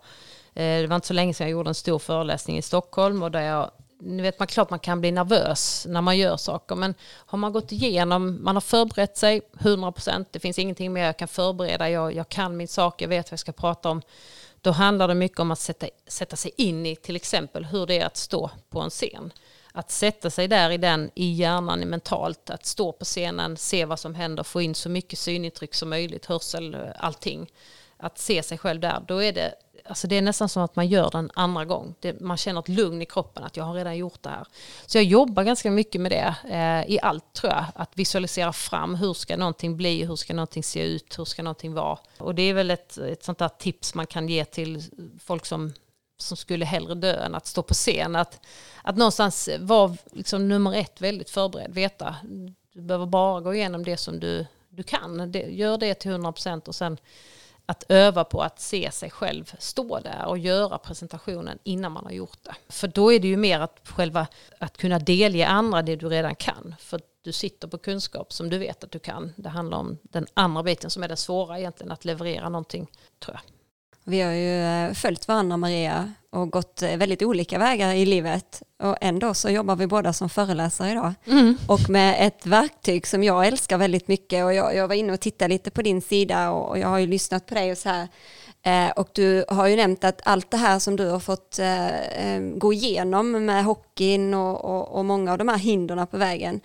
[0.55, 3.31] Eh, det var inte så länge sedan jag gjorde en stor föreläsning i Stockholm och
[3.31, 6.95] där jag nu vet man klart man kan bli nervös när man gör saker men
[7.01, 11.29] har man gått igenom, man har förberett sig 100%, det finns ingenting mer jag kan
[11.29, 14.03] förbereda, jag, jag kan min sak, jag vet vad jag ska prata om.
[14.61, 18.01] Då handlar det mycket om att sätta, sätta sig in i till exempel hur det
[18.01, 19.33] är att stå på en scen.
[19.73, 23.99] Att sätta sig där i den, i hjärnan mentalt, att stå på scenen, se vad
[24.01, 27.53] som händer, få in så mycket synintryck som möjligt, hörsel, allting.
[27.97, 29.55] Att se sig själv där, då är det
[29.89, 31.95] alltså det är nästan som att man gör den andra gång.
[32.01, 34.47] Det, man känner ett lugn i kroppen att jag har redan gjort det här.
[34.87, 37.65] Så jag jobbar ganska mycket med det eh, i allt tror jag.
[37.75, 41.75] Att visualisera fram hur ska någonting bli, hur ska någonting se ut, hur ska någonting
[41.75, 41.99] vara.
[42.19, 44.83] Och det är väl ett, ett sånt där tips man kan ge till
[45.19, 45.73] folk som
[46.19, 48.17] som skulle hellre dö än att stå på scen.
[48.17, 48.41] Att,
[48.83, 52.17] att någonstans vara liksom nummer ett väldigt förberedd, veta.
[52.73, 55.33] Du behöver bara gå igenom det som du, du kan.
[55.33, 56.99] Det, gör det till 100% och sen
[57.67, 62.13] att öva på att se sig själv stå där och göra presentationen innan man har
[62.13, 62.55] gjort det.
[62.69, 64.27] För då är det ju mer att själva
[64.59, 66.75] att kunna delge andra det du redan kan.
[66.79, 69.33] För du sitter på kunskap som du vet att du kan.
[69.37, 73.35] Det handlar om den andra biten som är den svåra egentligen, att leverera någonting tror
[73.35, 73.56] jag.
[74.09, 78.63] Vi har ju eh, följt varandra Maria och gått eh, väldigt olika vägar i livet
[78.83, 81.15] och ändå så jobbar vi båda som föreläsare idag.
[81.27, 81.57] Mm.
[81.69, 85.21] Och med ett verktyg som jag älskar väldigt mycket och jag, jag var inne och
[85.21, 88.09] tittade lite på din sida och jag har ju lyssnat på dig och så här.
[88.63, 91.61] Eh, och du har ju nämnt att allt det här som du har fått
[92.59, 96.61] gå igenom med hockeyn och, och, och många av de här hindren på vägen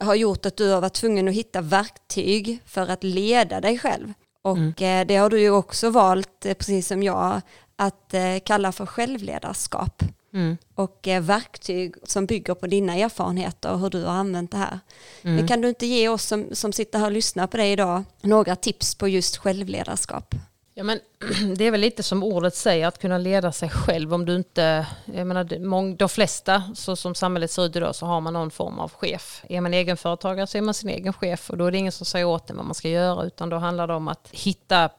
[0.00, 4.12] har gjort att du har varit tvungen att hitta verktyg för att leda dig själv.
[4.44, 4.74] Och mm.
[4.78, 7.40] Eh, det har du ju också valt, eh, precis som jag,
[7.76, 10.02] att eh, kalla för självledarskap.
[10.34, 10.56] Mm.
[10.74, 14.80] Och verktyg som bygger på dina erfarenheter och hur du har använt det här.
[15.22, 15.36] Mm.
[15.36, 18.04] Men kan du inte ge oss som, som sitter här och lyssnar på dig idag
[18.22, 20.34] några tips på just självledarskap?
[20.76, 21.00] Ja, men
[21.56, 24.14] det är väl lite som ordet säger, att kunna leda sig själv.
[24.14, 28.20] Om du inte, jag menar, de flesta, så som samhället ser ut idag, så har
[28.20, 29.44] man någon form av chef.
[29.48, 32.06] Är man egenföretagare så är man sin egen chef och då är det ingen som
[32.06, 34.90] säger åt en vad man ska göra, utan då handlar det om att hitta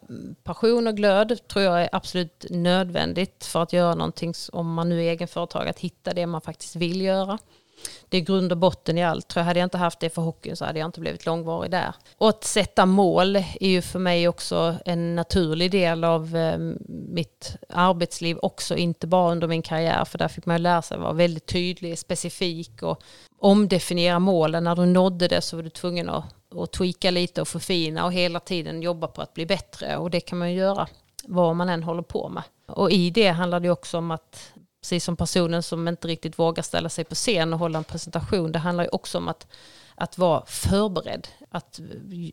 [0.43, 5.03] passion och glöd, tror jag är absolut nödvändigt för att göra någonting, om man nu
[5.03, 7.38] är egenföretagare, att hitta det man faktiskt vill göra
[8.09, 9.27] det är grund och botten i allt.
[9.27, 11.71] Tror jag, hade jag inte haft det för hockeyn så hade jag inte blivit långvarig
[11.71, 11.93] där.
[12.17, 16.57] Och att sätta mål är ju för mig också en naturlig del av eh,
[16.89, 20.97] mitt arbetsliv också, inte bara under min karriär, för där fick man ju lära sig
[20.97, 23.01] vara väldigt tydlig, specifik och
[23.39, 24.63] omdefiniera målen.
[24.63, 26.23] När du nådde det så var du tvungen att,
[26.57, 30.19] att tweaka lite och förfina och hela tiden jobba på att bli bättre och det
[30.19, 30.88] kan man ju göra
[31.27, 32.43] vad man än håller på med.
[32.67, 34.53] Och i det handlar det också om att
[34.86, 38.51] precis som personen som inte riktigt vågar ställa sig på scen och hålla en presentation.
[38.51, 39.47] Det handlar ju också om att,
[39.95, 41.27] att vara förberedd.
[41.49, 41.79] Att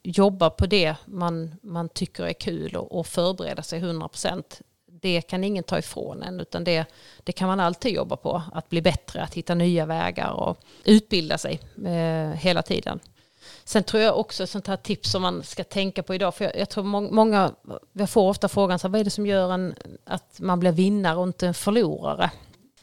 [0.03, 4.43] jobba på det man, man tycker är kul och, och förbereda sig 100%.
[4.87, 6.85] Det kan ingen ta ifrån en, utan det,
[7.25, 8.43] det kan man alltid jobba på.
[8.53, 13.01] Att bli bättre, att hitta nya vägar och utbilda sig eh, hela tiden.
[13.65, 16.45] Sen tror jag också ett sånt här tips som man ska tänka på idag, för
[16.45, 17.53] jag, jag tror många,
[17.93, 20.73] jag får ofta frågan så här, vad är det som gör en, att man blir
[20.73, 22.31] vinnare och inte en förlorare?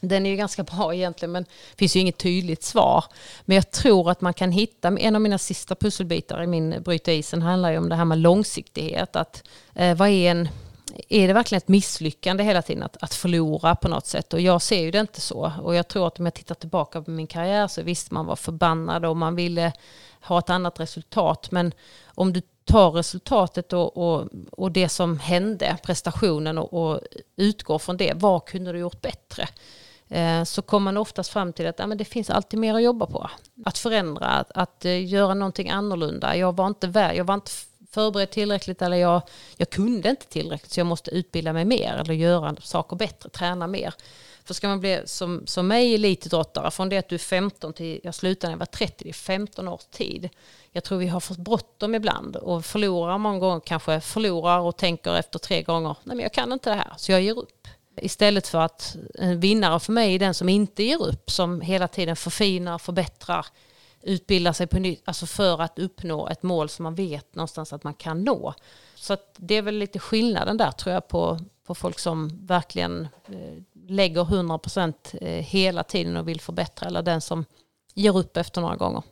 [0.00, 3.04] Den är ju ganska bra egentligen men det finns ju inget tydligt svar.
[3.44, 7.12] Men jag tror att man kan hitta, en av mina sista pusselbitar i min bryta
[7.12, 9.16] isen handlar ju om det här med långsiktighet.
[9.16, 9.42] Att,
[9.74, 10.48] eh, vad är en
[11.08, 14.32] är det verkligen ett misslyckande hela tiden att, att förlora på något sätt?
[14.32, 15.52] Och jag ser ju det inte så.
[15.62, 18.36] Och jag tror att om jag tittar tillbaka på min karriär så visst man var
[18.36, 19.72] förbannad och man ville
[20.22, 21.50] ha ett annat resultat.
[21.50, 21.72] Men
[22.04, 27.00] om du tar resultatet och, och, och det som hände, prestationen och, och
[27.36, 29.48] utgår från det, vad kunde du gjort bättre?
[30.08, 32.82] Eh, så kommer man oftast fram till att ja, men det finns alltid mer att
[32.82, 33.30] jobba på.
[33.64, 36.36] Att förändra, att, att eh, göra någonting annorlunda.
[36.36, 37.50] Jag var inte, jag var inte
[37.90, 39.22] förberedd tillräckligt eller jag,
[39.56, 43.66] jag kunde inte tillräckligt så jag måste utbilda mig mer eller göra saker bättre, träna
[43.66, 43.94] mer.
[44.44, 48.00] För ska man bli som, som mig elitidrottare, från det att du är 15 till
[48.02, 50.28] jag slutade när jag var 30, det är 15 års tid.
[50.72, 55.14] Jag tror vi har fått bråttom ibland och förlorar många gånger, kanske förlorar och tänker
[55.14, 57.68] efter tre gånger, nej men jag kan inte det här, så jag ger upp.
[57.96, 61.88] Istället för att en vinnare för mig är den som inte ger upp, som hela
[61.88, 63.46] tiden förfinar, förbättrar,
[64.02, 67.84] utbildar sig på nytt, alltså för att uppnå ett mål som man vet någonstans att
[67.84, 68.54] man kan nå.
[68.94, 73.62] Så det är väl lite skillnaden där tror jag på, på folk som verkligen eh,
[73.88, 77.44] lägger 100% eh, hela tiden och vill förbättra eller den som
[77.94, 79.02] ger upp efter några gånger.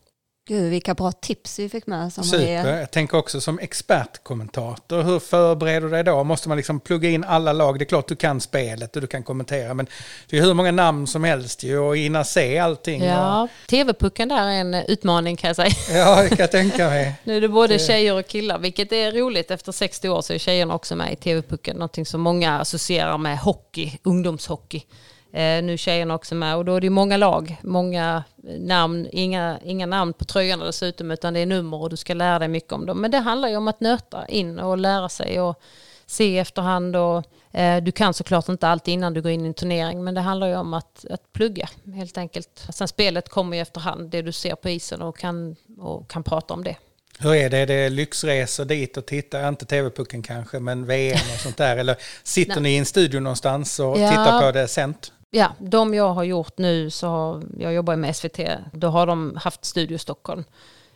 [0.49, 2.13] Gud, vilka bra tips vi fick med.
[2.13, 2.79] Som Super.
[2.79, 6.25] Jag tänker också som expertkommentator, hur förbereder du dig då?
[6.25, 7.79] Måste man liksom plugga in alla lag?
[7.79, 9.87] Det är klart du kan spelet och du kan kommentera, men
[10.31, 13.05] det är hur många namn som helst ju och hinna se allting.
[13.05, 13.49] Ja, och...
[13.67, 15.99] tv-pucken där är en utmaning kan jag säga.
[15.99, 17.15] Ja, det kan jag tänka mig.
[17.25, 19.51] nu är det både tjejer och killar, vilket är roligt.
[19.51, 23.39] Efter 60 år så är tjejerna också med i tv-pucken, någonting som många associerar med
[23.39, 24.85] hockey, ungdomshockey.
[25.33, 28.25] Eh, nu tjejerna också med och då är det många lag, många
[28.59, 32.39] namn, inga, inga namn på tröjorna dessutom utan det är nummer och du ska lära
[32.39, 33.01] dig mycket om dem.
[33.01, 35.61] Men det handlar ju om att nöta in och lära sig och
[36.07, 37.25] se efterhand och
[37.59, 40.21] eh, du kan såklart inte allt innan du går in i en turnering men det
[40.21, 42.67] handlar ju om att, att plugga helt enkelt.
[42.71, 46.55] Sen spelet kommer ju efterhand, det du ser på isen och kan, och kan prata
[46.55, 46.77] om det.
[47.21, 47.59] Hur är det?
[47.59, 49.49] Är det lyxresor dit och titta?
[49.49, 51.77] Inte TV-pucken kanske, men VM och sånt där?
[51.77, 54.09] Eller sitter ni i en studio någonstans och Ja.
[54.11, 55.13] tittar på det sent?
[55.31, 58.41] Ja, de jag har gjort nu, så har, jag jobbar med SVT,
[58.73, 60.45] då har de haft Studio Stockholm.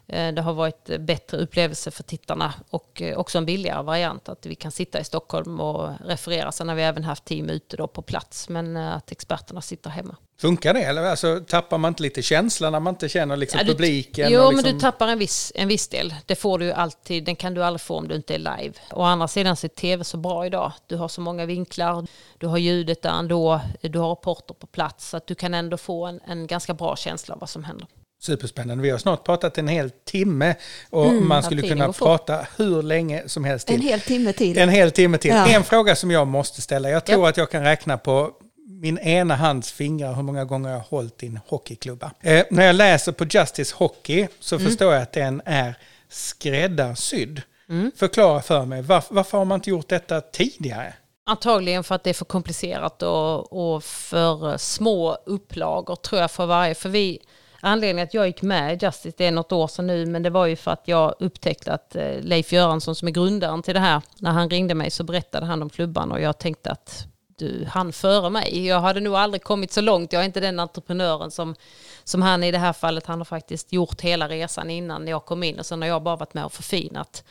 [0.06, 4.46] Eh, det har varit bättre upplevelse för tittarna och eh, också en billigare variant att
[4.46, 6.52] vi kan sitta i Stockholm och referera.
[6.52, 9.90] Sen har vi även haft team ute då på plats, men eh, att experterna sitter
[9.90, 10.16] hemma.
[10.42, 10.80] Funkar det?
[10.82, 14.30] Eller alltså, tappar man inte lite känsla när man inte känner liksom Ja, du- publiken?
[14.32, 14.72] Jo, och men liksom...
[14.74, 16.14] du tappar en viss, en viss del.
[16.26, 18.72] Det får du alltid, den kan du aldrig få om du inte är live.
[18.90, 20.72] Å andra sidan så är tv så bra idag.
[20.86, 22.06] Du har så många vinklar,
[22.38, 25.08] du har ljudet där ändå, du har rapporter på plats.
[25.08, 27.86] Så att du kan ändå få en, en ganska bra känsla av vad som händer.
[28.22, 28.82] Superspännande.
[28.82, 30.54] Vi har snart pratat en hel timme
[30.90, 33.76] och man skulle kunna prata hur länge som helst till.
[33.76, 34.58] En hel timme till.
[34.58, 35.30] En hel timme till.
[35.30, 35.46] Ja.
[35.48, 36.90] En fråga som jag måste ställa.
[36.90, 37.28] Jag tror Ja.
[37.28, 38.30] att jag kan räkna på
[38.80, 42.10] min ena hands fingrar hur många gånger jag har hållit din hockeyklubba.
[42.20, 44.66] Eh, när jag läser på Justice Hockey så Mm.
[44.68, 45.74] förstår jag att den är
[46.08, 47.42] skräddarsydd.
[47.68, 47.92] Mm.
[47.96, 50.94] Förklara för mig, varför, varför har man inte gjort detta tidigare?
[51.26, 56.46] Antagligen för att det är för komplicerat och, och för små upplagor tror jag för
[56.46, 56.74] varje.
[56.74, 57.18] För vi,
[57.60, 60.30] anledningen att jag gick med i Justice, det är något år sedan nu, men det
[60.30, 63.80] var ju för att jag upptäckte att eh, Leif Göransson som är grundaren till det
[63.80, 67.06] här, när han ringde mig så berättade han om klubban och jag tänkte att
[67.46, 68.66] du han före mig.
[68.66, 70.12] Jag hade nog aldrig kommit så långt.
[70.12, 71.54] Jag är inte den entreprenören som,
[72.04, 73.06] som han i det här fallet.
[73.06, 76.16] Han har faktiskt gjort hela resan innan jag kom in och sen har jag bara
[76.16, 77.24] varit med och förfinat.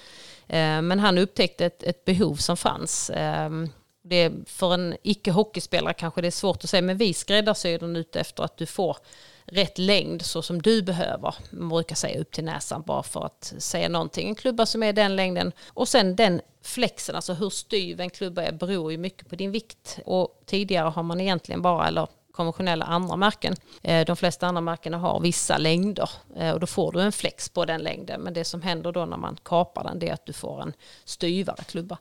[0.47, 3.11] Eh, men han upptäckte ett, ett behov som fanns.
[3.13, 3.69] Ehm,
[4.03, 7.95] det är, för en icke-hockeyspelare kanske det är svårt att säga, men vi skräddarsyr den
[7.95, 8.97] ut efter att du får
[9.45, 11.35] rätt längd så som du behöver.
[11.49, 14.29] Man brukar säga upp till näsan bara för att säga någonting.
[14.29, 15.51] En klubba som är den längden.
[15.67, 19.51] Och sen den flexen, alltså hur styv en klubba är beror ju mycket på din
[19.51, 19.99] vikt.
[20.05, 23.55] Och tidigare har man egentligen bara, eller konventionella andra märken.
[23.81, 27.49] Eh, de flesta andra märkena har vissa längder eh, och då får du en flex
[27.49, 28.21] på den längden.
[28.21, 30.73] Men det som händer då när man kapar den det är att du får en
[31.05, 31.97] styvare klubba.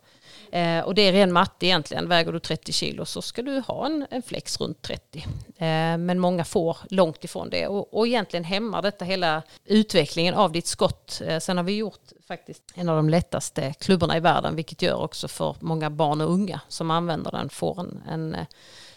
[0.53, 2.09] Eh, Och det är ren matte egentligen.
[2.09, 5.19] Väger du 30 kilo så ska du ha en, en flex runt 30.
[5.57, 5.65] Eh,
[5.99, 10.67] Men många får långt ifrån det och, och egentligen hämmar detta hela utvecklingen av ditt
[10.67, 11.21] skott.
[11.27, 15.03] Eh, Sen har vi gjort faktiskt en av de lättaste klubborna i världen vilket gör
[15.03, 18.47] också för många barn och unga som använder den får en, en eh,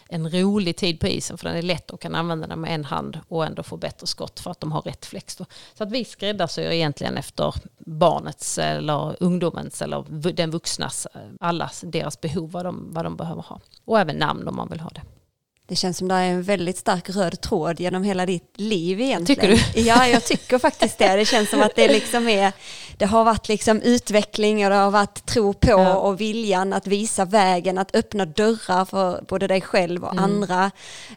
[0.08, 2.84] en rolig tid på isen för den är lätt och kan använda den med en
[2.84, 5.36] hand och ändå få bättre skott för att de har rätt flex.
[5.36, 5.46] Då.
[5.74, 12.20] Så att vi skräddarsyr egentligen efter barnets eller ungdomens eller den vuxnas, eh, allas deras
[12.20, 13.60] behov, vad de, vad de behöver ha.
[13.84, 15.02] Och även namn om man vill ha det.
[15.68, 19.56] Det känns som det är en väldigt stark röd tråd genom hela ditt liv egentligen.
[19.58, 19.80] Tycker du?
[19.88, 21.16] Ja, jag tycker faktiskt det.
[21.16, 22.52] Det känns som att det liksom är,
[22.98, 25.94] det har varit liksom utveckling och det har varit tro på Ja.
[25.96, 30.24] och viljan att visa vägen, att öppna dörrar för både dig själv och Mm.
[30.24, 30.70] andra.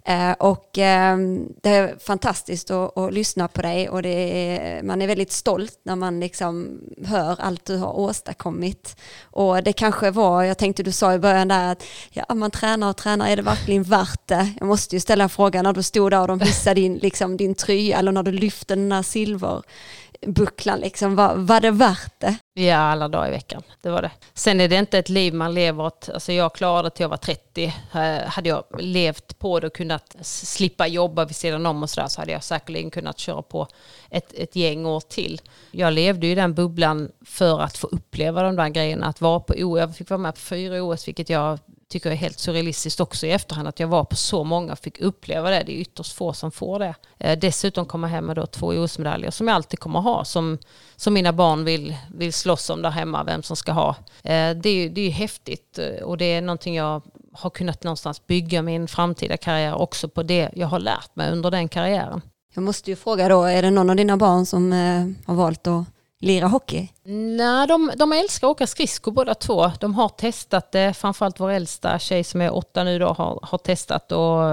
[0.06, 1.18] Eh, och eh,
[1.64, 4.10] det är fantastiskt att, att lyssna på dig och det
[4.58, 8.96] är, man är väldigt stolt när man liksom hör allt du har åstadkommit.
[9.24, 12.90] Och det kanske var, jag tänkte du sa i början där att ja, man tränar
[12.90, 14.37] och tränar, är det verkligen värt det?
[14.60, 17.56] Jag måste ju ställa frågan när du stod där och de hissade din, liksom, din
[17.56, 22.36] tröja eller när du lyfte den här silverbucklan, liksom, var, var det värt det?
[22.60, 23.64] Ja, alla dagar i veckan.
[23.82, 24.12] Det var det.
[24.34, 26.10] Sen är det inte ett liv man lever åt.
[26.14, 27.74] Alltså jag klarade till jag var 30.
[27.94, 32.08] Eh, hade jag levt på det och kunnat slippa jobba vid sidan om och sådär
[32.08, 33.68] så hade jag säkerligen kunnat köra på
[34.10, 35.42] ett, ett gäng år till.
[35.72, 39.06] Jag levde ju i den bubblan för att få uppleva de där grejerna.
[39.06, 39.80] Att vara på OS.
[39.80, 43.32] Jag fick vara med på fyra OS vilket jag tycker är helt surrealistiskt också i
[43.32, 45.64] efterhand att jag var på så många och fick uppleva det.
[45.66, 46.96] Det är ytterst få som får det.
[47.18, 50.58] Eh, dessutom komma hem med då två OS-medaljer som jag alltid kommer ha som,
[50.96, 53.90] som mina barn vill, vill slåss om där hemma, vem som ska ha.
[54.24, 57.02] Eh, det, är, det är ju häftigt eh, och det är någonting jag
[57.34, 61.52] har kunnat någonstans bygga min framtida karriär också på det jag har lärt mig under
[61.52, 62.22] den karriären.
[62.54, 65.68] Jag måste ju fråga då, är det någon av dina barn som eh, har valt
[65.68, 65.84] att
[66.20, 66.90] lira hockey?
[67.38, 69.72] Nej, de, de älskar att åka skridskor båda två.
[69.80, 73.58] De har testat det, framförallt vår äldsta tjej som är åtta nu då har, har
[73.58, 74.44] testat och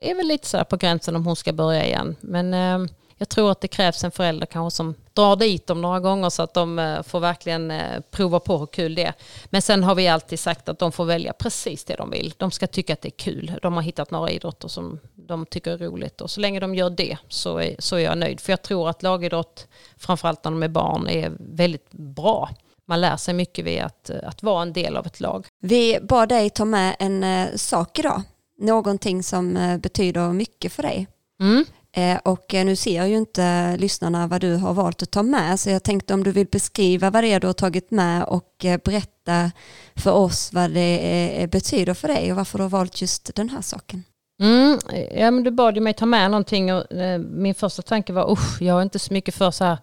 [0.00, 2.16] är väl lite så här på gränsen om hon ska börja igen.
[2.20, 2.54] Men
[3.18, 6.42] jag tror att det krävs en förälder kanske som drar dit dem några gånger så
[6.42, 9.14] att de eh, får verkligen eh, prova på hur kul det är.
[9.46, 12.34] Men sen har vi alltid sagt att de får välja precis det de vill.
[12.36, 13.58] De ska tycka att det är kul.
[13.62, 16.90] De har hittat några idrotter som de tycker är roligt och så länge de gör
[16.90, 18.40] det så är, så är jag nöjd.
[18.40, 22.50] För jag tror att lagidrott, framförallt när de är barn, är väldigt bra.
[22.88, 25.46] Man lär sig mycket vid att, att vara en del av ett lag.
[25.60, 28.22] Vi bad dig ta med en eh, sak idag,
[28.58, 31.06] någonting som eh, betyder mycket för dig.
[31.40, 31.64] Mm.
[31.96, 35.60] Eh, och eh, nu ser ju inte lyssnarna vad du har valt att ta med,
[35.60, 38.64] så jag tänkte om du vill beskriva vad det är du har tagit med och
[38.64, 39.50] eh, berätta
[39.96, 43.62] för oss vad det betyder för dig och varför du har valt just den här
[43.62, 44.04] saken.
[44.42, 44.78] Mm,
[45.14, 46.84] ja, men du bad ju mig ta med någonting och
[47.20, 49.78] min första tanke var usch, jag är inte så mycket för så här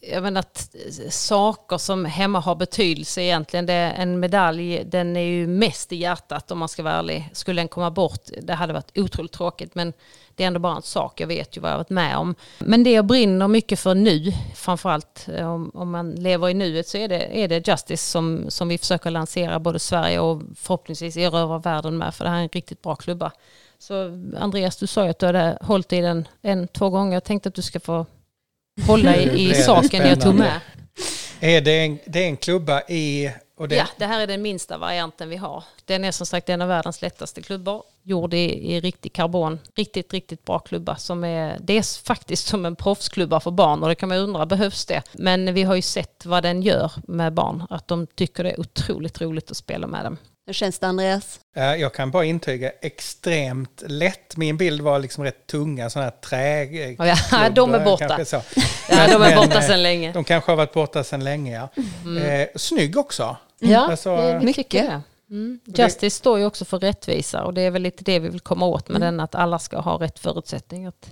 [0.00, 3.66] jag menar att eh, saker som hemma har betydelse egentligen.
[3.66, 7.30] Det, en medalj, den är ju mest i hjärtat om man ska vara ärlig.
[7.32, 9.74] Skulle den komma bort, det hade varit otroligt tråkigt.
[9.74, 9.92] Men
[10.34, 12.34] det är ändå bara en sak, jag vet ju vad jag har varit med om.
[12.58, 16.88] Men det jag brinner mycket för nu, framförallt eh, om, om man lever i nuet,
[16.88, 21.16] så är det, är det Justice som, som vi försöker lansera både Sverige och förhoppningsvis
[21.16, 22.14] erövra världen med.
[22.14, 23.32] För det här är en riktigt bra klubba.
[23.78, 23.94] Så
[24.40, 27.14] Andreas, du sa ju att du hade hållit i den en, två gånger.
[27.14, 28.06] Jag tänkte att du ska få
[28.86, 30.60] hålla i, i saken jag tog med.
[31.40, 33.32] Är det en, det är en klubba i...
[33.68, 33.76] Det...
[33.76, 35.64] Ja, det här är den minsta varianten vi har.
[35.84, 37.82] Den är som sagt en av världens lättaste klubbor.
[38.02, 39.58] Gjord i, i riktig karbon.
[39.74, 40.96] Riktigt, riktigt bra klubba.
[40.96, 44.46] Som är, det är faktiskt som en proffsklubba för barn och det kan man undra,
[44.46, 45.02] behövs det?
[45.12, 47.66] Men vi har ju sett vad den gör med barn.
[47.70, 50.16] Att de tycker det är otroligt roligt att spela med dem.
[50.48, 51.40] Hur känns det Andreas?
[51.54, 54.36] Jag kan bara intyga extremt lätt.
[54.36, 56.64] Min bild var liksom rätt tunga sådana här trä...
[57.32, 58.24] Ja, de är borta.
[58.24, 58.42] Så.
[58.90, 60.12] Ja, de är borta sedan länge.
[60.12, 61.82] De kanske har varit borta sedan länge, ja.
[62.04, 62.40] Mm.
[62.40, 63.36] Eh, snygg också.
[63.58, 65.02] Ja, alltså, mycket.
[65.30, 65.60] Mm.
[65.64, 68.66] Justice står ju också för rättvisa och det är väl lite det vi vill komma
[68.66, 69.06] åt med mm.
[69.06, 71.10] den, att alla ska ha rätt förutsättning att,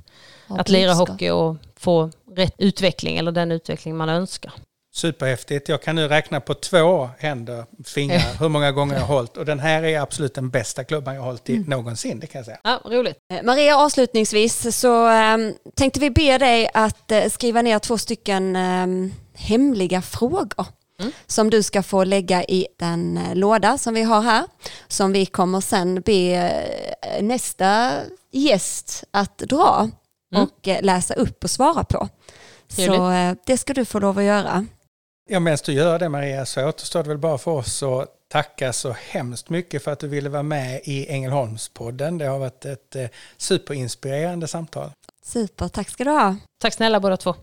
[0.49, 4.53] att lira hockey och få rätt utveckling eller den utveckling man önskar.
[4.97, 5.69] Superhäftigt.
[5.69, 9.37] Jag kan nu räkna på två händer, fingrar, hur många gånger jag har hållit.
[9.37, 11.71] Och den här är absolut den bästa klubban jag har hållit i mm.
[11.71, 12.59] någonsin, det kan jag säga.
[12.65, 13.17] Ja, roligt.
[13.33, 18.57] Eh, Maria, avslutningsvis så ähm, tänkte vi be dig att äh, skriva ner två stycken
[18.57, 18.87] äh,
[19.35, 20.67] hemliga frågor.
[21.01, 21.13] Mm.
[21.27, 24.45] Som du ska få lägga i den äh, låda som vi har här.
[24.89, 26.53] Som vi kommer sen be
[27.21, 27.93] nästa
[28.33, 29.91] gäst att dra
[30.35, 30.43] mm.
[30.45, 32.09] och läsa upp och svara på.
[32.69, 33.13] Så
[33.47, 34.67] det ska du få lov att göra.
[35.29, 38.73] Ja, medan du gör det Maria så återstår det väl bara för oss att tacka
[38.73, 42.19] så hemskt mycket för att du ville vara med i Ängelholmspodden.
[42.19, 43.07] Det har varit ett eh,
[43.37, 44.91] superinspirerande samtal.
[45.25, 46.37] Super, tack ska du ha.
[46.63, 47.35] Tack snälla båda två.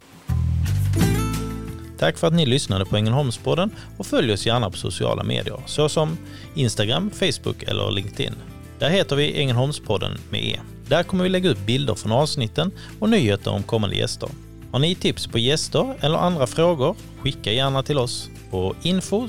[1.97, 6.17] Tack för att ni lyssnade på Ängelholmspodden och följ oss gärna på sociala medier såsom
[6.55, 8.33] Instagram, Facebook eller LinkedIn.
[8.79, 10.59] Där heter vi Ängelholmspodden med E.
[10.87, 14.29] Där kommer vi lägga ut bilder från avsnitten och nyheter om kommande gäster.
[14.73, 16.95] Har ni tips på gäster eller andra frågor?
[17.21, 19.27] Skicka gärna till oss på info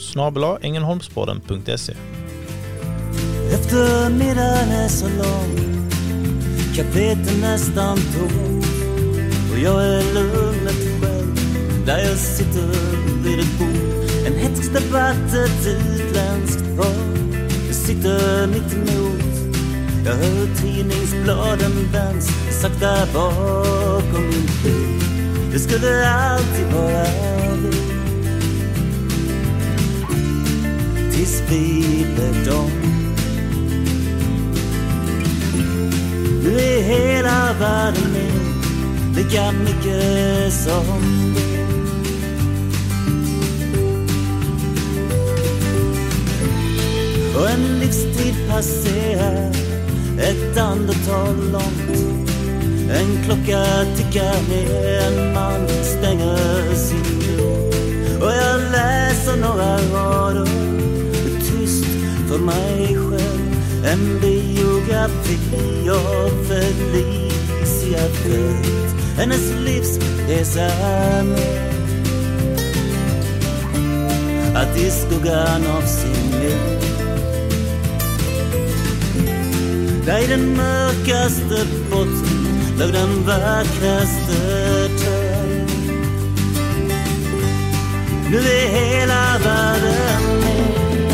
[3.52, 5.90] Eftermiddagen är så lång,
[6.76, 8.66] kaféet är nästan tomt
[9.52, 11.36] och jag är lugnet själv
[11.86, 12.68] där jag sitter
[13.24, 14.26] vid ett bord.
[14.26, 17.04] En hätsk debatt, ett utländskt par.
[17.66, 19.54] Jag sitter mitt emot.
[20.06, 22.28] Jag hör tidningsbladen vänds
[22.62, 25.03] sakta bakom min bil.
[25.54, 27.04] Det skulle alltid vara
[27.62, 27.70] vi
[31.12, 32.70] Tills vi blev dom
[36.42, 41.34] Nu är hela världen min Lika mycket som
[47.36, 49.50] Och en livstid passerar.
[50.18, 52.13] Ett andetag långt
[52.90, 53.64] en klocka
[53.96, 58.26] tickar ner, en man stänger sin dörr.
[58.26, 60.46] Och jag läser några rader,
[61.40, 61.84] tyst
[62.28, 63.44] för mig själv.
[63.86, 68.94] En biografi av Felicia Fält.
[69.16, 70.70] Hennes livsresa
[71.24, 71.70] med.
[74.56, 76.84] Att i skuggan av sin liv
[80.06, 82.23] där i den mörkaste botten
[82.78, 85.68] låg den vackraste törn.
[88.30, 91.08] Nu är hela världen min.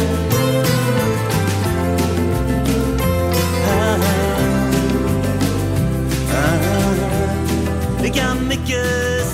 [3.68, 3.96] Ah,
[6.32, 9.26] ah, ah, lika mycket